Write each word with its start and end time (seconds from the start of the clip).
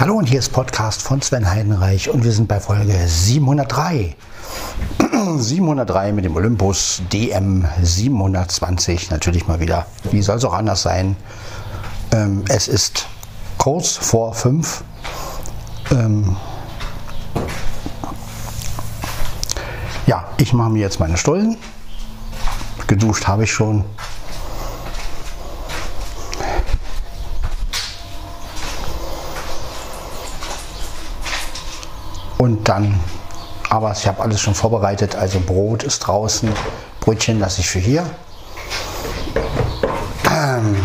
Hallo 0.00 0.14
und 0.14 0.26
hier 0.26 0.38
ist 0.38 0.52
Podcast 0.52 1.02
von 1.02 1.20
Sven 1.20 1.50
Heidenreich 1.50 2.08
und 2.08 2.22
wir 2.22 2.30
sind 2.30 2.46
bei 2.46 2.60
Folge 2.60 2.96
703. 3.04 4.14
703 5.38 6.12
mit 6.12 6.24
dem 6.24 6.36
Olympus 6.36 7.02
DM 7.12 7.66
720. 7.82 9.10
Natürlich 9.10 9.48
mal 9.48 9.58
wieder. 9.58 9.86
Wie 10.12 10.22
soll 10.22 10.36
es 10.36 10.44
auch 10.44 10.54
anders 10.54 10.82
sein? 10.82 11.16
Ähm, 12.12 12.44
es 12.48 12.68
ist 12.68 13.08
kurz 13.56 13.96
vor 13.96 14.34
5. 14.34 14.84
Ähm, 15.90 16.36
ja, 20.06 20.28
ich 20.36 20.52
mache 20.52 20.70
mir 20.70 20.82
jetzt 20.82 21.00
meine 21.00 21.16
Stullen. 21.16 21.56
Geduscht 22.86 23.26
habe 23.26 23.42
ich 23.42 23.52
schon. 23.52 23.84
Und 32.38 32.68
dann, 32.68 32.98
aber 33.68 33.92
ich 33.92 34.06
habe 34.06 34.22
alles 34.22 34.40
schon 34.40 34.54
vorbereitet, 34.54 35.16
also 35.16 35.40
Brot 35.40 35.82
ist 35.82 36.00
draußen, 36.00 36.50
Brötchen 37.00 37.38
lasse 37.40 37.60
ich 37.60 37.68
für 37.68 37.80
hier. 37.80 38.08
Ähm, 40.30 40.76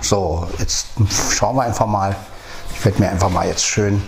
so, 0.00 0.46
jetzt 0.58 0.86
schauen 1.32 1.56
wir 1.56 1.62
einfach 1.62 1.86
mal. 1.86 2.16
Ich 2.74 2.84
werde 2.84 3.00
mir 3.00 3.10
einfach 3.10 3.30
mal 3.30 3.46
jetzt 3.46 3.64
schön 3.64 4.02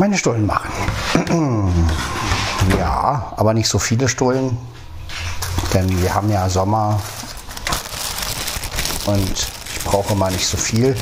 meine 0.00 0.16
Stullen 0.16 0.46
machen. 0.46 0.70
Ja, 2.78 3.32
aber 3.36 3.54
nicht 3.54 3.68
so 3.68 3.78
viele 3.78 4.08
Stullen, 4.08 4.56
denn 5.74 6.02
wir 6.02 6.14
haben 6.14 6.30
ja 6.30 6.48
Sommer 6.48 7.00
und 9.06 9.30
ich 9.30 9.84
brauche 9.84 10.14
mal 10.14 10.32
nicht 10.32 10.46
so 10.46 10.56
viel. 10.56 10.96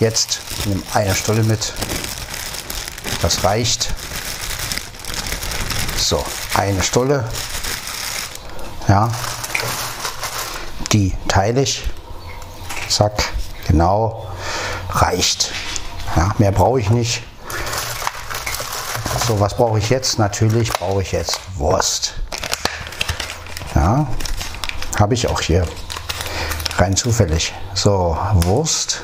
Jetzt 0.00 0.40
nehme 0.66 0.82
eine 0.92 1.14
Stulle 1.14 1.44
mit. 1.44 1.72
Das 3.22 3.44
reicht. 3.44 3.92
So, 5.96 6.24
eine 6.54 6.82
Stulle. 6.82 7.28
Ja. 8.88 9.10
Die 10.92 11.14
teile 11.28 11.62
ich. 11.62 11.84
Zack, 12.88 13.24
genau. 13.66 14.26
Reicht. 14.90 15.52
Ja, 16.14 16.34
mehr 16.38 16.52
brauche 16.52 16.80
ich 16.80 16.90
nicht. 16.90 17.22
So, 19.26 19.40
was 19.40 19.56
brauche 19.56 19.78
ich 19.78 19.90
jetzt? 19.90 20.18
Natürlich 20.18 20.70
brauche 20.70 21.02
ich 21.02 21.10
jetzt 21.10 21.40
Wurst. 21.56 22.14
Ja, 23.74 24.06
habe 25.00 25.14
ich 25.14 25.26
auch 25.28 25.40
hier. 25.40 25.66
Rein 26.78 26.94
zufällig. 26.96 27.52
So, 27.74 28.16
Wurst. 28.34 29.02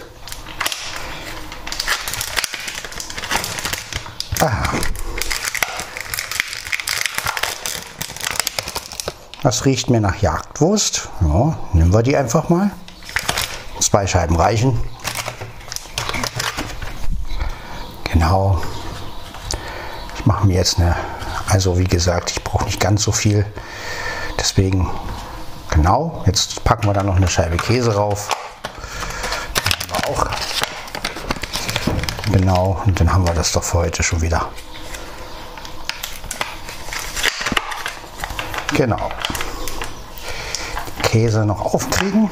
Das 9.42 9.64
riecht 9.64 9.90
mir 9.90 10.00
nach 10.00 10.22
Jagdwurst. 10.22 11.08
Ja, 11.20 11.58
nehmen 11.72 11.92
wir 11.92 12.02
die 12.02 12.16
einfach 12.16 12.48
mal. 12.48 12.70
Zwei 13.80 14.06
Scheiben 14.06 14.36
reichen. 14.36 14.80
Genau. 18.12 18.62
Ich 20.16 20.26
mache 20.26 20.46
mir 20.46 20.54
jetzt 20.54 20.78
eine, 20.78 20.94
also 21.48 21.76
wie 21.76 21.88
gesagt, 21.88 22.30
ich 22.30 22.44
brauche 22.44 22.66
nicht 22.66 22.78
ganz 22.78 23.02
so 23.02 23.10
viel. 23.10 23.44
Deswegen, 24.38 24.88
genau, 25.70 26.22
jetzt 26.26 26.62
packen 26.62 26.86
wir 26.86 26.92
da 26.92 27.02
noch 27.02 27.16
eine 27.16 27.28
Scheibe 27.28 27.56
Käse 27.56 27.96
rauf. 27.96 28.28
Genau, 32.30 32.80
und 32.86 32.98
dann 32.98 33.12
haben 33.12 33.26
wir 33.26 33.34
das 33.34 33.52
doch 33.52 33.62
für 33.62 33.78
heute 33.78 34.02
schon 34.02 34.22
wieder. 34.22 34.48
Genau. 38.74 39.10
Käse 41.02 41.44
noch 41.44 41.60
aufkriegen. 41.74 42.30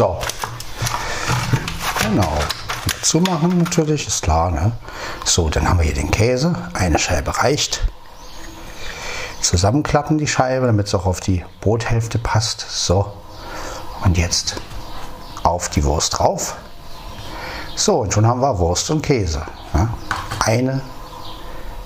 So. 0.00 0.18
Genau. 2.00 2.38
Zumachen 3.10 3.58
natürlich, 3.58 4.06
ist 4.06 4.22
klar. 4.22 4.52
Ne? 4.52 4.70
So, 5.24 5.48
dann 5.50 5.68
haben 5.68 5.80
wir 5.80 5.84
hier 5.84 5.94
den 5.94 6.12
Käse. 6.12 6.54
Eine 6.74 6.96
Scheibe 6.96 7.38
reicht. 7.38 7.80
Zusammenklappen 9.40 10.16
die 10.16 10.28
Scheibe, 10.28 10.66
damit 10.66 10.86
es 10.86 10.94
auch 10.94 11.06
auf 11.06 11.18
die 11.18 11.44
Brothälfte 11.60 12.20
passt. 12.20 12.64
So. 12.70 13.12
Und 14.04 14.16
jetzt 14.16 14.60
auf 15.42 15.68
die 15.70 15.82
Wurst 15.82 16.20
drauf. 16.20 16.56
So, 17.74 17.96
und 17.96 18.14
schon 18.14 18.28
haben 18.28 18.40
wir 18.42 18.60
Wurst 18.60 18.88
und 18.92 19.02
Käse. 19.02 19.42
Ne? 19.74 19.88
Eine 20.44 20.80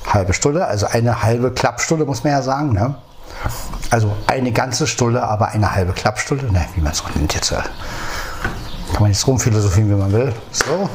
halbe 0.07 0.35
Stunde, 0.35 0.67
also 0.67 0.85
eine 0.89 1.23
halbe 1.23 1.53
Klappstunde, 1.53 2.05
muss 2.05 2.23
man 2.23 2.35
ja 2.35 2.43
sagen. 2.43 2.75
Ne? 2.75 2.97
Also 3.89 4.15
eine 4.27 4.53
ganze 4.53 4.87
Stulle, 4.87 5.23
aber 5.27 5.49
eine 5.49 5.75
halbe 5.75 5.95
Klappstulle. 5.95 6.53
Ne, 6.53 6.67
wie 6.75 6.83
man 6.83 6.93
es 6.93 7.03
auch 7.03 7.15
nennt 7.15 7.33
jetzt. 7.33 7.51
Äh, 7.51 7.63
kann 8.93 9.01
man 9.01 9.11
jetzt 9.11 9.27
rumphilosophieren, 9.27 9.89
wie 9.89 9.95
man 9.95 10.13
will. 10.13 10.35
So. 10.53 10.91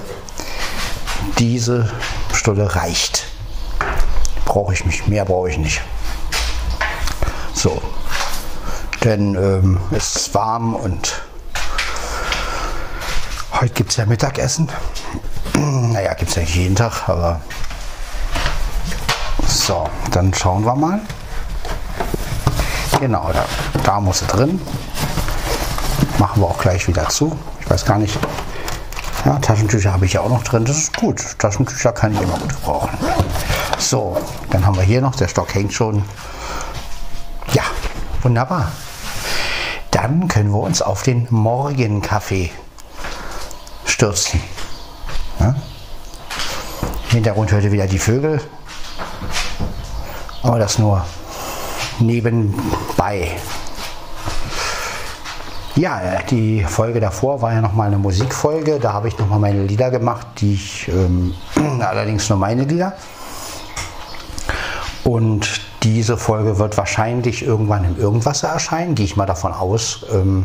Diese 1.40 1.90
Stulle 2.34 2.76
reicht. 2.76 3.26
Brauche 4.44 4.74
ich 4.74 4.86
mich, 4.86 5.08
mehr 5.08 5.24
brauche 5.24 5.50
ich 5.50 5.58
nicht. 5.58 5.82
So. 7.54 7.82
Denn 9.06 9.36
ähm, 9.36 9.80
es 9.92 10.18
ist 10.18 10.36
warm 10.36 10.76
und 10.76 11.22
heute 13.54 13.74
gibt 13.74 13.92
es 13.92 13.98
ja 13.98 14.06
Mittagessen. 14.06 14.70
Naja, 15.60 16.14
gibt 16.14 16.30
es 16.30 16.36
ja 16.36 16.42
nicht 16.42 16.56
jeden 16.56 16.76
Tag, 16.76 17.10
aber 17.10 17.42
so, 19.48 19.90
dann 20.12 20.34
schauen 20.34 20.64
wir 20.66 20.76
mal. 20.76 21.02
Genau, 23.00 23.32
da, 23.34 23.46
da 23.84 24.00
muss 24.00 24.20
sie 24.20 24.28
drin. 24.28 24.62
Machen 26.18 26.42
wir 26.42 26.48
auch 26.48 26.60
gleich 26.60 26.88
wieder 26.88 27.08
zu. 27.10 27.38
Ich 27.62 27.70
weiß 27.70 27.86
gar 27.86 27.98
nicht. 27.98 28.18
Ja, 29.26 29.38
Taschentücher 29.40 29.92
habe 29.94 30.06
ich 30.06 30.14
ja 30.14 30.22
auch 30.22 30.30
noch 30.30 30.44
drin. 30.44 30.66
Das 30.66 30.78
ist 30.78 30.98
gut. 30.98 31.22
Taschentücher 31.40 31.92
kann 31.92 32.14
ich 32.14 32.22
immer 32.22 32.38
gut 32.38 32.50
gebrauchen. 32.50 32.98
So, 33.78 34.18
dann 34.50 34.66
haben 34.66 34.76
wir 34.76 34.84
hier 34.84 35.02
noch. 35.02 35.16
Der 35.16 35.28
Stock 35.28 35.54
hängt 35.54 35.74
schon. 35.74 36.04
Ja, 37.54 37.64
wunderbar. 38.22 38.72
Dann 39.92 40.28
können 40.28 40.52
wir 40.52 40.60
uns 40.60 40.82
auf 40.82 41.04
den 41.04 41.28
Morgenkaffee 41.30 42.52
stürzen. 43.86 44.40
Ja? 45.40 45.56
Im 47.10 47.16
Hintergrund 47.16 47.52
hört 47.52 47.64
ihr 47.64 47.72
wieder 47.72 47.88
die 47.88 48.00
Vögel. 48.00 48.42
Aber 50.44 50.60
das 50.60 50.80
nur 50.80 51.06
nebenbei. 52.00 53.32
Ja, 55.80 56.02
die 56.30 56.62
Folge 56.66 57.00
davor 57.00 57.42
war 57.42 57.54
ja 57.54 57.62
nochmal 57.62 57.88
eine 57.88 57.98
Musikfolge. 57.98 58.80
Da 58.82 58.92
habe 58.92 59.08
ich 59.08 59.18
nochmal 59.18 59.40
meine 59.40 59.64
Lieder 59.64 59.90
gemacht, 59.90 60.28
die 60.40 60.56
ich 60.56 60.90
ähm, 60.90 61.34
allerdings 61.80 62.28
nur 62.28 62.38
meine 62.38 62.66
Lieder. 62.66 62.98
Und 65.06 65.62
diese 65.84 66.18
Folge 66.18 66.60
wird 66.60 66.76
wahrscheinlich 66.76 67.46
irgendwann 67.46 67.86
im 67.86 67.98
Irgendwasser 67.98 68.50
erscheinen, 68.50 68.94
gehe 68.94 69.06
ich 69.06 69.16
mal 69.16 69.26
davon 69.26 69.54
aus. 69.54 70.06
Ähm, 70.12 70.44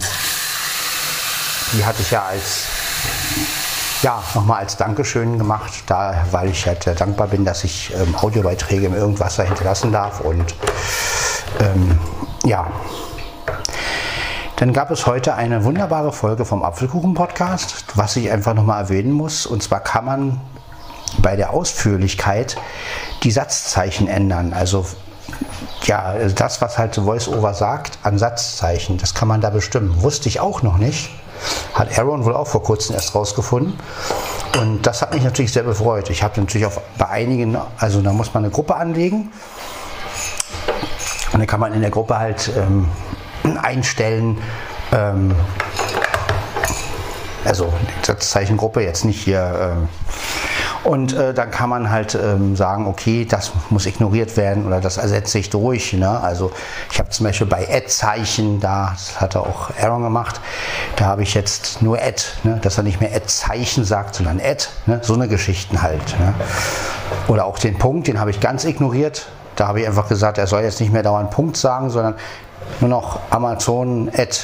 die 1.73 1.85
hatte 1.85 2.03
ich 2.03 2.13
ja 2.13 2.23
als 2.27 2.67
ja, 4.03 4.23
nochmal 4.37 4.61
als 4.61 4.77
Dankeschön 4.77 5.37
gemacht, 5.37 5.73
da, 5.89 6.15
weil 6.31 6.51
ich 6.51 6.65
halt 6.65 6.87
dankbar 7.01 7.27
bin, 7.27 7.45
dass 7.45 7.65
ich 7.65 7.93
ähm, 8.01 8.15
Audiobeiträge 8.15 8.87
im 8.87 8.95
Irgendwasser 8.95 9.43
hinterlassen 9.43 9.91
darf 9.91 10.21
und 10.21 10.55
ähm, 11.59 11.99
ja. 12.45 12.69
Dann 14.57 14.73
gab 14.73 14.93
es 14.93 15.07
heute 15.07 15.35
eine 15.35 15.65
wunderbare 15.65 16.13
Folge 16.13 16.45
vom 16.45 16.63
Apfelkuchen-Podcast, 16.63 17.87
was 17.97 18.15
ich 18.15 18.31
einfach 18.31 18.55
nochmal 18.55 18.83
erwähnen 18.83 19.11
muss. 19.11 19.47
Und 19.47 19.65
zwar 19.65 19.81
kann 19.81 20.05
man 20.05 20.41
bei 21.19 21.35
der 21.35 21.51
Ausführlichkeit 21.51 22.57
die 23.25 23.33
Satzzeichen 23.33 24.07
ändern. 24.07 24.53
Also 24.53 24.87
ja, 25.83 26.15
das, 26.37 26.63
was 26.63 26.79
halt 26.79 27.05
VoiceOver 27.05 27.53
sagt, 27.53 27.99
an 28.05 28.17
Satzzeichen, 28.17 28.97
das 28.97 29.13
kann 29.13 29.27
man 29.27 29.41
da 29.41 29.51
bestimmen. 29.51 30.03
Wusste 30.03 30.29
ich 30.29 30.39
auch 30.39 30.63
noch 30.63 30.79
nicht. 30.79 31.11
Hat 31.75 31.99
Aaron 31.99 32.25
wohl 32.25 32.37
auch 32.37 32.47
vor 32.47 32.63
kurzem 32.63 32.95
erst 32.95 33.13
rausgefunden. 33.15 33.75
Und 34.61 34.87
das 34.87 35.03
hat 35.03 35.13
mich 35.13 35.25
natürlich 35.25 35.53
sehr 35.53 35.65
befreut. 35.65 36.11
Ich 36.11 36.23
habe 36.23 36.41
natürlich 36.41 36.67
auch 36.67 36.81
bei 36.97 37.09
einigen, 37.09 37.59
also 37.79 38.01
da 38.03 38.13
muss 38.13 38.33
man 38.33 38.45
eine 38.45 38.53
Gruppe 38.53 38.77
anlegen. 38.77 39.33
Und 41.33 41.41
dann 41.41 41.47
kann 41.49 41.59
man 41.59 41.73
in 41.75 41.81
der 41.81 41.91
Gruppe 41.91 42.17
halt 42.17 42.53
ähm, 42.57 42.89
einstellen, 43.45 44.39
ähm, 44.93 45.35
also 47.45 47.73
Satzzeichengruppe, 48.03 48.83
jetzt 48.83 49.05
nicht 49.05 49.23
hier. 49.23 49.77
Ähm, 49.77 49.89
und 50.85 51.15
äh, 51.15 51.33
dann 51.33 51.51
kann 51.51 51.71
man 51.71 51.91
halt 51.91 52.15
ähm, 52.15 52.57
sagen, 52.57 52.87
okay, 52.87 53.25
das 53.25 53.53
muss 53.71 53.87
ignoriert 53.87 54.37
werden 54.37 54.67
oder 54.67 54.83
das 54.83 54.99
ersetze 54.99 55.39
ich 55.39 55.49
durch. 55.49 55.95
Ne? 55.95 56.21
Also 56.21 56.53
ich 56.93 56.99
habe 56.99 57.09
zum 57.09 57.25
Beispiel 57.25 57.47
bei 57.47 57.67
Ad-Zeichen, 57.71 58.61
da 58.61 58.91
das 58.93 59.19
hat 59.19 59.35
er 59.35 59.43
auch 59.43 59.71
Aaron 59.81 60.03
gemacht, 60.03 60.41
da 60.97 61.07
habe 61.07 61.23
ich 61.23 61.33
jetzt 61.33 61.81
nur 61.81 61.97
Ad, 61.97 62.23
ne? 62.43 62.59
dass 62.61 62.77
er 62.77 62.85
nicht 62.85 63.01
mehr 63.01 63.15
Ad-Zeichen 63.17 63.85
sagt, 63.85 64.17
sondern 64.17 64.41
Ad, 64.41 64.67
ne? 64.85 65.01
so 65.03 65.15
eine 65.15 65.27
Geschichten 65.27 65.81
halt. 65.81 66.19
Ne? 66.21 66.35
Oder 67.29 67.47
auch 67.47 67.59
den 67.59 67.79
Punkt, 67.79 68.07
den 68.07 68.21
habe 68.21 68.31
ich 68.31 68.41
ganz 68.41 68.65
ignoriert. 68.65 69.27
Da 69.57 69.69
habe 69.69 69.81
ich 69.81 69.87
einfach 69.87 70.09
gesagt, 70.09 70.37
er 70.37 70.47
soll 70.47 70.63
jetzt 70.63 70.81
nicht 70.81 70.93
mehr 70.93 71.03
dauernd 71.03 71.31
Punkt 71.31 71.57
sagen, 71.57 71.89
sondern 71.89 72.17
nur 72.81 72.91
noch 72.91 73.21
Amazon 73.31 74.11
Ad 74.15 74.37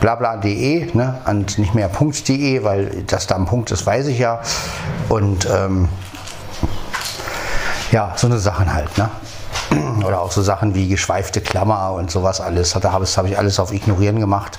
blabla.de 0.00 0.94
ne? 0.94 1.20
und 1.26 1.58
nicht 1.58 1.74
mehr 1.74 1.88
.de, 1.88 2.64
weil 2.64 3.04
das 3.06 3.26
da 3.26 3.36
ein 3.36 3.46
Punkt 3.46 3.70
ist, 3.70 3.86
weiß 3.86 4.06
ich 4.06 4.18
ja. 4.18 4.40
Und 5.08 5.46
ähm, 5.50 5.88
ja, 7.92 8.12
so 8.16 8.26
eine 8.26 8.38
Sachen 8.38 8.72
halt. 8.72 8.96
Ne? 8.98 9.10
Oder 10.04 10.20
auch 10.20 10.32
so 10.32 10.42
Sachen 10.42 10.74
wie 10.74 10.88
geschweifte 10.88 11.40
Klammer 11.40 11.92
und 11.92 12.10
sowas 12.10 12.40
alles. 12.40 12.72
Da 12.72 12.92
habe 12.92 13.04
hab 13.04 13.26
ich 13.26 13.38
alles 13.38 13.60
auf 13.60 13.72
Ignorieren 13.72 14.18
gemacht. 14.20 14.58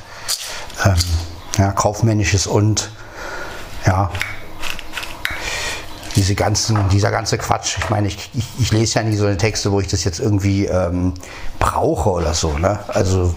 Ähm, 0.86 0.96
ja, 1.58 1.72
kaufmännisches 1.72 2.48
und 2.48 2.92
ja, 3.86 4.10
diese 6.16 6.36
ganzen, 6.36 6.90
dieser 6.90 7.12
ganze 7.12 7.38
Quatsch. 7.38 7.78
Ich 7.78 7.90
meine, 7.90 8.08
ich, 8.08 8.30
ich, 8.34 8.46
ich, 8.60 8.72
lese 8.72 9.00
ja 9.00 9.04
nie 9.04 9.16
so 9.16 9.26
eine 9.26 9.38
Texte, 9.38 9.72
wo 9.72 9.80
ich 9.80 9.88
das 9.88 10.04
jetzt 10.04 10.20
irgendwie 10.20 10.66
ähm, 10.66 11.14
brauche 11.60 12.10
oder 12.10 12.34
so. 12.34 12.58
Ne? 12.58 12.80
Also 12.88 13.36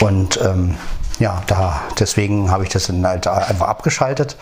und 0.00 0.40
ähm, 0.42 0.76
ja, 1.18 1.42
da, 1.46 1.80
deswegen 1.98 2.50
habe 2.50 2.64
ich 2.64 2.70
das 2.70 2.88
dann 2.88 3.06
halt 3.06 3.26
einfach 3.26 3.68
abgeschaltet. 3.68 4.36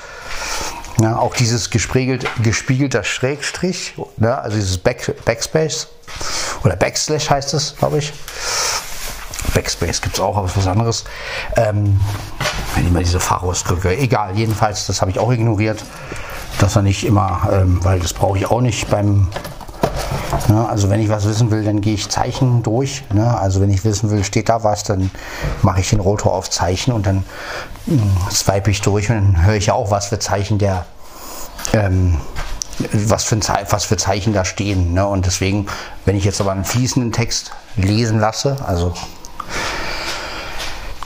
Ja, 1.01 1.19
auch 1.19 1.35
dieses 1.35 1.71
gespiegelt, 1.71 2.27
gespiegelter 2.43 3.03
Schrägstrich, 3.03 3.95
ne, 4.17 4.39
also 4.39 4.57
dieses 4.57 4.79
Back, 4.79 5.13
Backspace 5.25 5.89
oder 6.63 6.77
Backslash 6.77 7.31
heißt 7.31 7.53
es, 7.55 7.75
glaube 7.77 7.99
ich. 7.99 8.13
Backspace 9.55 10.01
gibt 10.01 10.15
es 10.15 10.21
auch, 10.21 10.37
aber 10.37 10.49
was 10.55 10.67
anderes. 10.67 11.05
Ähm, 11.57 12.01
wenn 12.75 12.87
ich 12.87 12.93
mal 12.93 13.03
diese 13.03 13.19
Fachausdrücke, 13.19 13.97
egal, 13.97 14.37
jedenfalls, 14.37 14.87
das 14.87 15.01
habe 15.01 15.11
ich 15.11 15.19
auch 15.19 15.33
ignoriert. 15.33 15.83
Dass 16.65 16.77
er 16.77 16.83
nicht 16.83 17.05
immer, 17.05 17.47
ähm, 17.53 17.85
weil 17.85 18.01
das 18.01 18.15
brauche 18.15 18.39
ich 18.39 18.51
auch 18.51 18.63
nicht 18.63 18.89
beim 18.89 19.29
Ne? 20.49 20.67
Also 20.67 20.89
wenn 20.89 21.01
ich 21.01 21.11
was 21.11 21.27
wissen 21.27 21.51
will, 21.51 21.63
dann 21.63 21.83
gehe 21.83 21.93
ich 21.93 22.09
Zeichen 22.09 22.63
durch. 22.63 23.05
Ne? 23.13 23.39
Also 23.39 23.61
wenn 23.61 23.71
ich 23.71 23.85
wissen 23.85 24.11
will, 24.11 24.25
steht 24.25 24.49
da 24.49 24.65
was, 24.65 24.83
dann 24.83 25.11
mache 25.61 25.81
ich 25.81 25.91
den 25.91 26.01
Rotor 26.01 26.33
auf 26.33 26.49
Zeichen 26.49 26.93
und 26.93 27.07
dann 27.07 27.25
mh, 27.85 28.03
hm, 28.03 28.31
swipe 28.31 28.71
ich 28.71 28.81
durch 28.81 29.11
und 29.11 29.17
dann 29.17 29.45
höre 29.45 29.57
ich 29.57 29.67
ja 29.67 29.75
auch, 29.75 29.91
was 29.91 30.07
für 30.07 30.19
Zeichen 30.19 30.59
der 30.59 30.87
ähm, 31.75 32.19
was 32.93 33.25
für, 33.25 33.39
was 33.71 33.85
für 33.85 33.99
Zeichen 33.99 34.33
da 34.33 34.47
stehen. 34.47 34.95
Ne? 34.95 35.07
Und 35.07 35.27
deswegen, 35.27 35.67
wenn 36.07 36.17
ich 36.17 36.25
jetzt 36.25 36.41
aber 36.41 36.53
einen 36.53 36.65
fließenden 36.65 37.13
Text 37.13 37.53
lesen 37.77 38.19
lasse, 38.19 38.57
also 38.67 38.95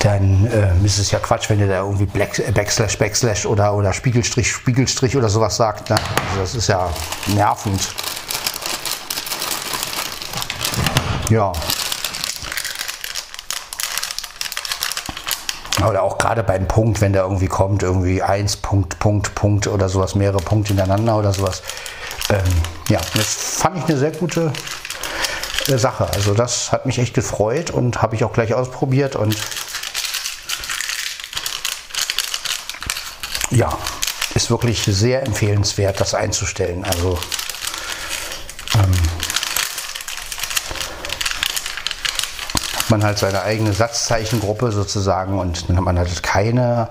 dann 0.00 0.46
äh, 0.46 0.86
ist 0.86 0.98
es 0.98 1.10
ja 1.10 1.18
Quatsch, 1.18 1.50
wenn 1.50 1.58
ihr 1.58 1.66
da 1.66 1.80
irgendwie 1.80 2.06
Black, 2.06 2.38
äh, 2.38 2.50
Backslash, 2.52 2.98
Backslash 2.98 3.46
oder, 3.46 3.74
oder 3.74 3.92
Spiegelstrich, 3.92 4.50
Spiegelstrich 4.50 5.16
oder 5.16 5.28
sowas 5.28 5.56
sagt. 5.56 5.90
Ne? 5.90 5.96
Also 6.30 6.40
das 6.40 6.54
ist 6.54 6.68
ja 6.68 6.88
nervend. 7.26 7.88
Ja. 11.30 11.52
Oder 15.86 16.02
auch 16.02 16.18
gerade 16.18 16.42
beim 16.42 16.66
Punkt, 16.66 17.00
wenn 17.00 17.12
der 17.12 17.22
irgendwie 17.22 17.46
kommt, 17.46 17.82
irgendwie 17.82 18.22
eins, 18.22 18.56
Punkt, 18.56 18.98
Punkt, 18.98 19.34
Punkt 19.34 19.66
oder 19.66 19.88
sowas, 19.88 20.14
mehrere 20.14 20.38
Punkte 20.38 20.68
hintereinander 20.68 21.16
oder 21.18 21.32
sowas. 21.32 21.62
Ähm, 22.30 22.38
ja, 22.88 23.00
das 23.14 23.58
fand 23.58 23.78
ich 23.78 23.84
eine 23.84 23.96
sehr 23.96 24.10
gute 24.12 24.52
äh, 25.68 25.76
Sache. 25.76 26.08
Also 26.14 26.34
das 26.34 26.72
hat 26.72 26.86
mich 26.86 26.98
echt 26.98 27.14
gefreut 27.14 27.70
und 27.70 28.02
habe 28.02 28.16
ich 28.16 28.24
auch 28.24 28.32
gleich 28.32 28.54
ausprobiert 28.54 29.14
und 29.16 29.36
ja, 33.58 33.76
ist 34.34 34.50
wirklich 34.50 34.84
sehr 34.84 35.26
empfehlenswert, 35.26 36.00
das 36.00 36.14
einzustellen. 36.14 36.84
Also 36.84 37.18
ähm, 38.74 38.92
man 42.88 43.04
halt 43.04 43.18
seine 43.18 43.42
eigene 43.42 43.72
Satzzeichengruppe 43.72 44.70
sozusagen 44.70 45.40
und 45.40 45.68
dann 45.68 45.76
hat 45.76 45.84
man 45.84 45.98
halt 45.98 46.22
keine 46.22 46.88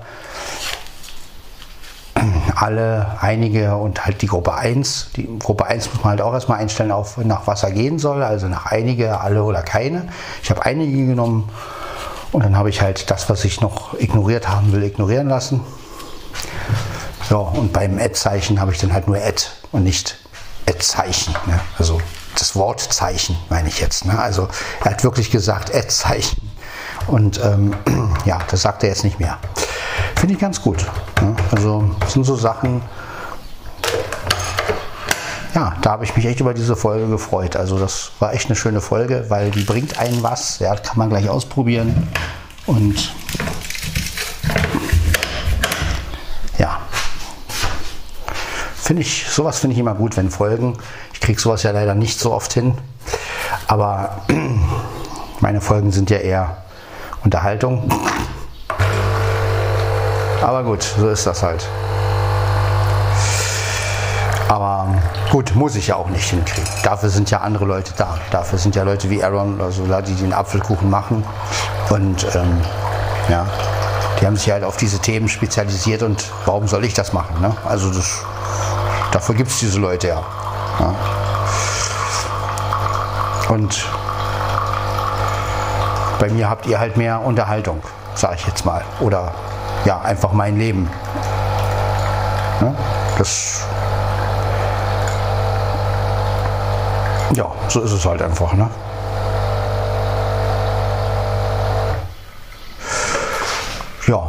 alle, 2.54 3.16
einige 3.22 3.74
und 3.76 4.04
halt 4.04 4.20
die 4.20 4.26
Gruppe 4.26 4.52
1. 4.52 5.12
Die 5.16 5.38
Gruppe 5.38 5.64
1 5.64 5.88
muss 5.94 6.04
man 6.04 6.10
halt 6.10 6.20
auch 6.20 6.34
erstmal 6.34 6.58
einstellen, 6.58 6.92
auf, 6.92 7.16
nach 7.16 7.46
was 7.46 7.62
er 7.62 7.70
gehen 7.70 7.98
soll, 7.98 8.22
also 8.22 8.46
nach 8.46 8.66
einige, 8.66 9.20
alle 9.20 9.42
oder 9.42 9.62
keine. 9.62 10.08
Ich 10.42 10.50
habe 10.50 10.66
einige 10.66 11.06
genommen 11.06 11.48
und 12.30 12.44
dann 12.44 12.58
habe 12.58 12.68
ich 12.68 12.82
halt 12.82 13.10
das, 13.10 13.30
was 13.30 13.46
ich 13.46 13.62
noch 13.62 13.98
ignoriert 13.98 14.50
haben 14.50 14.70
will, 14.72 14.82
ignorieren 14.82 15.30
lassen. 15.30 15.62
Ja, 17.30 17.36
und 17.36 17.72
beim 17.72 17.98
Add-Zeichen 17.98 18.60
habe 18.60 18.72
ich 18.72 18.78
dann 18.78 18.92
halt 18.92 19.06
nur 19.06 19.16
Add 19.16 19.44
und 19.72 19.84
nicht 19.84 20.16
Add-Zeichen. 20.66 21.34
Ne? 21.46 21.60
Also 21.78 22.00
das 22.34 22.56
Wortzeichen, 22.56 23.36
meine 23.48 23.68
ich 23.68 23.80
jetzt. 23.80 24.04
Ne? 24.04 24.18
Also 24.18 24.48
er 24.84 24.92
hat 24.92 25.04
wirklich 25.04 25.30
gesagt 25.30 25.74
Ad-Zeichen. 25.74 26.50
Und 27.06 27.40
ähm, 27.44 27.74
ja, 28.24 28.38
das 28.50 28.62
sagt 28.62 28.82
er 28.82 28.90
jetzt 28.90 29.04
nicht 29.04 29.18
mehr. 29.18 29.38
Finde 30.16 30.34
ich 30.34 30.40
ganz 30.40 30.62
gut. 30.62 30.86
Ne? 31.20 31.36
Also 31.50 31.90
das 32.00 32.12
sind 32.12 32.24
so 32.24 32.36
Sachen, 32.36 32.82
ja, 35.54 35.74
da 35.80 35.90
habe 35.90 36.04
ich 36.04 36.14
mich 36.14 36.24
echt 36.26 36.40
über 36.40 36.54
diese 36.54 36.76
Folge 36.76 37.08
gefreut. 37.08 37.56
Also 37.56 37.78
das 37.78 38.12
war 38.20 38.32
echt 38.32 38.46
eine 38.46 38.56
schöne 38.56 38.80
Folge, 38.80 39.26
weil 39.28 39.50
die 39.50 39.64
bringt 39.64 39.98
einen 39.98 40.22
was. 40.22 40.60
Ja, 40.60 40.76
kann 40.76 40.98
man 40.98 41.08
gleich 41.08 41.28
ausprobieren. 41.28 42.08
Und 42.66 43.12
finde 48.88 49.02
ich, 49.02 49.26
sowas 49.28 49.58
finde 49.58 49.74
ich 49.74 49.80
immer 49.80 49.92
gut, 49.92 50.16
wenn 50.16 50.30
Folgen 50.30 50.78
kriege 51.28 51.38
sowas 51.38 51.62
ja 51.62 51.72
leider 51.72 51.94
nicht 51.94 52.18
so 52.18 52.32
oft 52.32 52.54
hin. 52.54 52.72
Aber 53.66 54.22
meine 55.40 55.60
Folgen 55.60 55.92
sind 55.92 56.08
ja 56.08 56.16
eher 56.16 56.56
Unterhaltung. 57.22 57.86
Aber 60.40 60.64
gut, 60.64 60.82
so 60.82 61.10
ist 61.10 61.26
das 61.26 61.42
halt. 61.42 61.68
Aber 64.48 64.88
gut, 65.30 65.54
muss 65.54 65.76
ich 65.76 65.88
ja 65.88 65.96
auch 65.96 66.08
nicht 66.08 66.30
hinkriegen. 66.30 66.70
Dafür 66.82 67.10
sind 67.10 67.30
ja 67.30 67.42
andere 67.42 67.66
Leute 67.66 67.92
da. 67.98 68.16
Dafür 68.30 68.58
sind 68.58 68.74
ja 68.74 68.84
Leute 68.84 69.10
wie 69.10 69.22
Aaron 69.22 69.56
oder 69.56 69.70
so, 69.70 69.84
die 70.00 70.14
den 70.14 70.32
Apfelkuchen 70.32 70.88
machen. 70.88 71.22
Und 71.90 72.26
ähm, 72.34 72.58
ja, 73.28 73.46
die 74.18 74.24
haben 74.26 74.36
sich 74.36 74.50
halt 74.50 74.64
auf 74.64 74.78
diese 74.78 74.98
Themen 74.98 75.28
spezialisiert 75.28 76.02
und 76.02 76.24
warum 76.46 76.66
soll 76.66 76.86
ich 76.86 76.94
das 76.94 77.12
machen? 77.12 77.38
Ne? 77.42 77.54
Also 77.66 77.92
das, 77.92 78.24
dafür 79.10 79.34
gibt 79.34 79.50
es 79.50 79.58
diese 79.58 79.78
Leute 79.78 80.08
ja. 80.08 80.22
ja. 80.80 80.94
Und 83.48 83.86
bei 86.18 86.28
mir 86.28 86.50
habt 86.50 86.66
ihr 86.66 86.78
halt 86.78 86.96
mehr 86.96 87.20
Unterhaltung, 87.20 87.80
sage 88.14 88.36
ich 88.36 88.46
jetzt 88.46 88.64
mal. 88.64 88.84
Oder 89.00 89.32
ja, 89.84 90.00
einfach 90.00 90.32
mein 90.32 90.58
Leben. 90.58 90.90
Ne? 92.60 92.74
Das. 93.16 93.64
Ja, 97.34 97.46
so 97.68 97.80
ist 97.80 97.92
es 97.92 98.04
halt 98.04 98.20
einfach. 98.20 98.52
Ne? 98.54 98.68
Ja. 104.06 104.28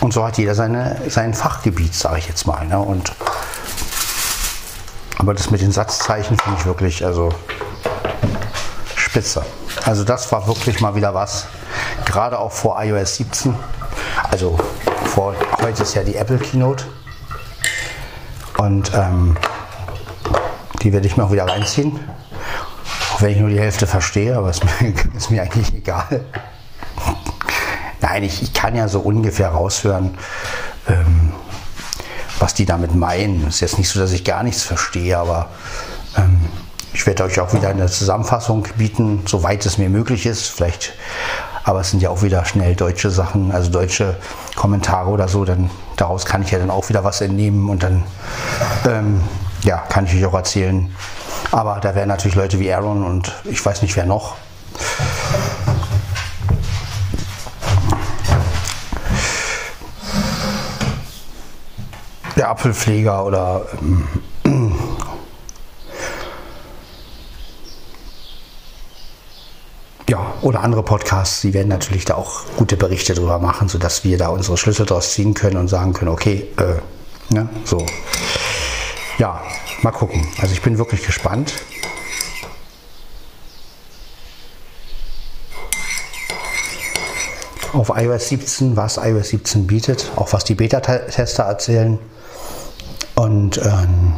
Und 0.00 0.12
so 0.12 0.26
hat 0.26 0.36
jeder 0.36 0.54
seine, 0.54 1.00
sein 1.08 1.32
Fachgebiet, 1.32 1.94
sage 1.94 2.18
ich 2.18 2.28
jetzt 2.28 2.46
mal. 2.46 2.66
Ne? 2.66 2.78
Und, 2.78 3.12
aber 5.24 5.32
das 5.32 5.50
mit 5.50 5.62
den 5.62 5.72
Satzzeichen 5.72 6.36
finde 6.38 6.58
ich 6.58 6.66
wirklich, 6.66 7.02
also 7.02 7.30
spitze. 8.94 9.42
Also 9.86 10.04
das 10.04 10.30
war 10.32 10.46
wirklich 10.46 10.80
mal 10.80 10.94
wieder 10.96 11.14
was. 11.14 11.46
Gerade 12.04 12.38
auch 12.38 12.52
vor 12.52 12.76
iOS 12.82 13.16
17. 13.16 13.54
Also 14.30 14.58
vor, 15.06 15.34
heute 15.62 15.82
ist 15.82 15.94
ja 15.94 16.02
die 16.02 16.16
Apple 16.16 16.36
Keynote. 16.36 16.84
Und 18.58 18.92
ähm, 18.92 19.38
die 20.82 20.92
werde 20.92 21.06
ich 21.06 21.16
mir 21.16 21.24
auch 21.24 21.32
wieder 21.32 21.48
reinziehen. 21.48 21.98
Auch 23.14 23.22
wenn 23.22 23.30
ich 23.30 23.38
nur 23.38 23.48
die 23.48 23.60
Hälfte 23.60 23.86
verstehe, 23.86 24.36
aber 24.36 24.52
mir, 24.80 24.94
ist 25.16 25.30
mir 25.30 25.40
eigentlich 25.40 25.72
egal. 25.72 26.20
Nein, 28.02 28.10
eigentlich, 28.10 28.42
ich 28.42 28.52
kann 28.52 28.76
ja 28.76 28.88
so 28.88 29.00
ungefähr 29.00 29.48
raushören, 29.48 30.18
ähm, 30.86 31.32
was 32.44 32.52
die 32.52 32.66
damit 32.66 32.94
meinen. 32.94 33.48
Ist 33.48 33.60
jetzt 33.60 33.78
nicht 33.78 33.88
so, 33.88 33.98
dass 33.98 34.12
ich 34.12 34.22
gar 34.22 34.42
nichts 34.42 34.62
verstehe, 34.62 35.16
aber 35.16 35.48
ähm, 36.18 36.40
ich 36.92 37.06
werde 37.06 37.24
euch 37.24 37.40
auch 37.40 37.54
wieder 37.54 37.70
eine 37.70 37.86
Zusammenfassung 37.86 38.68
bieten, 38.76 39.22
soweit 39.26 39.64
es 39.64 39.78
mir 39.78 39.88
möglich 39.88 40.26
ist. 40.26 40.48
Vielleicht, 40.48 40.92
aber 41.64 41.80
es 41.80 41.90
sind 41.90 42.02
ja 42.02 42.10
auch 42.10 42.20
wieder 42.20 42.44
schnell 42.44 42.76
deutsche 42.76 43.10
Sachen, 43.10 43.50
also 43.50 43.70
deutsche 43.70 44.16
Kommentare 44.56 45.08
oder 45.08 45.26
so. 45.26 45.46
Dann 45.46 45.70
daraus 45.96 46.26
kann 46.26 46.42
ich 46.42 46.50
ja 46.50 46.58
dann 46.58 46.70
auch 46.70 46.86
wieder 46.90 47.02
was 47.02 47.22
entnehmen 47.22 47.70
und 47.70 47.82
dann 47.82 48.02
ähm, 48.86 49.22
ja, 49.62 49.78
kann 49.78 50.04
ich 50.04 50.14
euch 50.14 50.26
auch 50.26 50.34
erzählen. 50.34 50.94
Aber 51.50 51.80
da 51.80 51.94
werden 51.94 52.10
natürlich 52.10 52.36
Leute 52.36 52.60
wie 52.60 52.70
Aaron 52.70 53.04
und 53.04 53.32
ich 53.44 53.64
weiß 53.64 53.80
nicht 53.80 53.96
wer 53.96 54.04
noch. 54.04 54.36
Der 62.44 62.50
Apfelpfleger 62.50 63.24
oder 63.24 63.64
ähm, 64.44 64.74
ja, 70.10 70.34
oder 70.42 70.60
andere 70.60 70.82
Podcasts, 70.82 71.40
die 71.40 71.54
werden 71.54 71.68
natürlich 71.68 72.04
da 72.04 72.16
auch 72.16 72.42
gute 72.58 72.76
Berichte 72.76 73.14
darüber 73.14 73.38
machen, 73.38 73.70
sodass 73.70 74.04
wir 74.04 74.18
da 74.18 74.28
unsere 74.28 74.58
Schlüsse 74.58 74.84
daraus 74.84 75.12
ziehen 75.12 75.32
können 75.32 75.56
und 75.56 75.68
sagen 75.68 75.94
können, 75.94 76.10
okay, 76.10 76.46
äh, 76.58 77.32
ne, 77.32 77.48
so. 77.64 77.86
Ja, 79.16 79.40
mal 79.80 79.92
gucken. 79.92 80.28
Also 80.38 80.52
ich 80.52 80.60
bin 80.60 80.76
wirklich 80.76 81.02
gespannt. 81.02 81.54
Auf 87.72 87.90
iOS 87.96 88.28
17, 88.28 88.76
was 88.76 88.98
iOS 88.98 89.30
17 89.30 89.66
bietet, 89.66 90.12
auch 90.16 90.34
was 90.34 90.44
die 90.44 90.54
Beta-Tester 90.54 91.44
erzählen. 91.44 91.98
Und 93.14 93.58
ähm, 93.58 94.14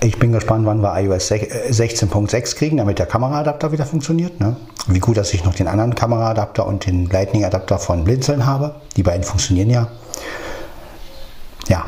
Ich 0.00 0.18
bin 0.18 0.30
gespannt, 0.32 0.64
wann 0.64 0.80
wir 0.80 0.96
iOS 1.00 1.32
16.6 1.32 2.34
äh, 2.34 2.40
kriegen, 2.54 2.76
damit 2.76 3.00
der 3.00 3.06
Kameraadapter 3.06 3.72
wieder 3.72 3.84
funktioniert. 3.84 4.38
Ne? 4.38 4.56
Wie 4.86 5.00
gut, 5.00 5.16
dass 5.16 5.34
ich 5.34 5.44
noch 5.44 5.54
den 5.54 5.66
anderen 5.66 5.96
Kameraadapter 5.96 6.66
und 6.66 6.86
den 6.86 7.06
Lightning-Adapter 7.06 7.78
von 7.78 8.04
Blinzeln 8.04 8.46
habe. 8.46 8.76
Die 8.96 9.02
beiden 9.02 9.24
funktionieren 9.24 9.70
ja. 9.70 9.88
Ja. 11.66 11.84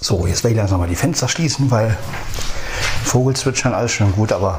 So, 0.00 0.26
jetzt 0.26 0.42
werde 0.42 0.54
ich 0.54 0.58
langsam 0.58 0.80
mal 0.80 0.88
die 0.88 0.94
Fenster 0.94 1.28
schließen, 1.28 1.70
weil 1.70 1.98
Vogelzwitschern 3.04 3.74
alles 3.74 3.92
schon 3.92 4.12
gut, 4.12 4.32
aber 4.32 4.58